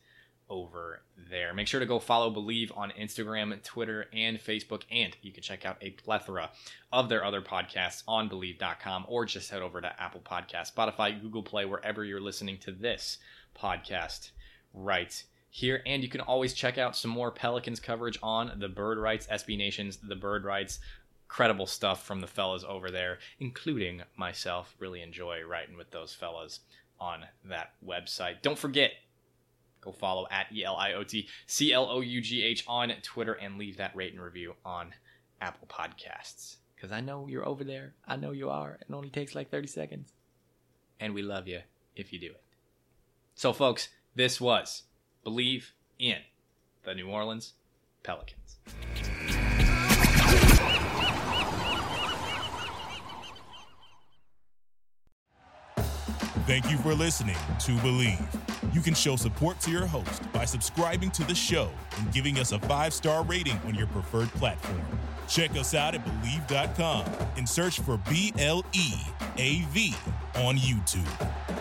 over 0.50 1.02
there. 1.30 1.54
Make 1.54 1.68
sure 1.68 1.80
to 1.80 1.86
go 1.86 1.98
follow 1.98 2.30
Bleav 2.30 2.78
on 2.78 2.92
Instagram, 3.00 3.64
Twitter, 3.64 4.08
and 4.12 4.38
Facebook. 4.38 4.84
And 4.92 5.16
you 5.22 5.32
can 5.32 5.44
check 5.44 5.66
out 5.66 5.78
a 5.82 5.92
plethora 5.92 6.52
of 6.92 7.08
their 7.08 7.24
other 7.24 7.42
podcasts 7.42 8.04
on 8.06 8.30
Bleav.com 8.30 9.06
or 9.08 9.26
just 9.26 9.50
head 9.50 9.62
over 9.62 9.80
to 9.80 10.02
Apple 10.02 10.22
Podcast, 10.22 10.74
Spotify, 10.76 11.20
Google 11.22 11.44
Play, 11.44 11.64
wherever 11.64 12.04
you're 12.04 12.20
listening 12.20 12.58
to 12.60 12.74
this 12.74 13.18
podcast 13.58 14.32
right 14.74 15.24
here. 15.52 15.84
And 15.86 16.02
you 16.02 16.10
can 16.10 16.22
always 16.22 16.54
check 16.54 16.80
out 16.80 16.96
some 16.96 17.12
more 17.12 17.30
Pelicans 17.30 17.80
coverage 17.80 18.18
on 18.24 18.54
the 18.58 18.70
Bird 18.70 18.98
Writes, 18.98 19.28
SB 19.28 19.58
Nations, 19.58 19.98
the 19.98 20.16
Bird 20.16 20.44
Writes. 20.44 20.80
Credible 21.28 21.68
stuff 21.68 22.06
from 22.06 22.20
the 22.20 22.28
fellas 22.28 22.66
over 22.68 22.92
there, 22.92 23.20
including 23.40 24.02
myself. 24.18 24.76
Really 24.80 25.02
enjoy 25.02 25.44
writing 25.44 25.78
with 25.78 25.92
those 25.92 26.14
fellas 26.14 26.62
on 27.00 27.26
that 27.46 27.74
website. 27.86 28.42
Don't 28.42 28.58
forget, 28.58 28.92
go 29.80 29.94
follow 29.94 30.28
at 30.30 30.48
E 30.54 30.66
L 30.66 30.76
I 30.76 30.92
O 30.94 31.04
T 31.04 31.30
C 31.48 31.72
L 31.72 31.88
O 31.90 32.02
U 32.02 32.22
G 32.22 32.44
H 32.44 32.66
on 32.68 32.92
Twitter 33.02 33.34
and 33.34 33.58
leave 33.58 33.78
that 33.78 33.96
rate 33.96 34.12
and 34.12 34.22
review 34.22 34.56
on 34.66 34.94
Apple 35.40 35.68
Podcasts. 35.70 36.58
Because 36.76 36.92
I 36.92 37.00
know 37.00 37.28
you're 37.28 37.48
over 37.48 37.64
there. 37.64 37.94
I 38.08 38.18
know 38.18 38.32
you 38.32 38.50
are. 38.50 38.78
It 38.82 38.94
only 38.94 39.10
takes 39.10 39.36
like 39.36 39.50
30 39.50 39.68
seconds. 39.68 40.12
And 41.00 41.14
we 41.14 41.22
love 41.22 41.48
you 41.48 41.62
if 41.96 42.12
you 42.12 42.20
do 42.20 42.28
it. 42.28 42.44
So, 43.36 43.54
folks, 43.54 43.90
this 44.16 44.42
was 44.42 44.84
Bleav 45.26 45.64
in 46.00 46.18
the 46.84 46.94
New 46.96 47.10
Orleans 47.10 47.54
Pelicans. 48.04 48.58
Thank 56.48 56.70
you 56.70 56.78
for 56.78 56.94
listening 56.94 57.36
to 57.60 57.72
Bleav. 57.78 58.74
You 58.74 58.82
can 58.82 58.94
show 58.94 59.16
support 59.16 59.60
to 59.62 59.72
your 59.72 59.86
host 59.86 60.32
by 60.34 60.44
subscribing 60.44 61.12
to 61.12 61.24
the 61.24 61.36
show 61.36 61.70
and 61.98 62.12
giving 62.12 62.40
us 62.40 62.52
a 62.52 62.60
five 62.60 62.94
star 62.94 63.24
rating 63.24 63.58
on 63.66 63.76
your 63.76 63.88
preferred 63.88 64.30
platform. 64.30 64.82
Check 65.28 65.52
us 65.52 65.74
out 65.74 65.96
at 65.96 66.04
Bleav.com 66.04 67.06
and 67.38 67.48
search 67.48 67.80
for 67.80 67.98
B 68.10 68.34
L 68.38 68.66
E 68.74 68.94
A 69.38 69.62
V 69.72 69.94
on 70.36 70.58
YouTube. 70.58 71.61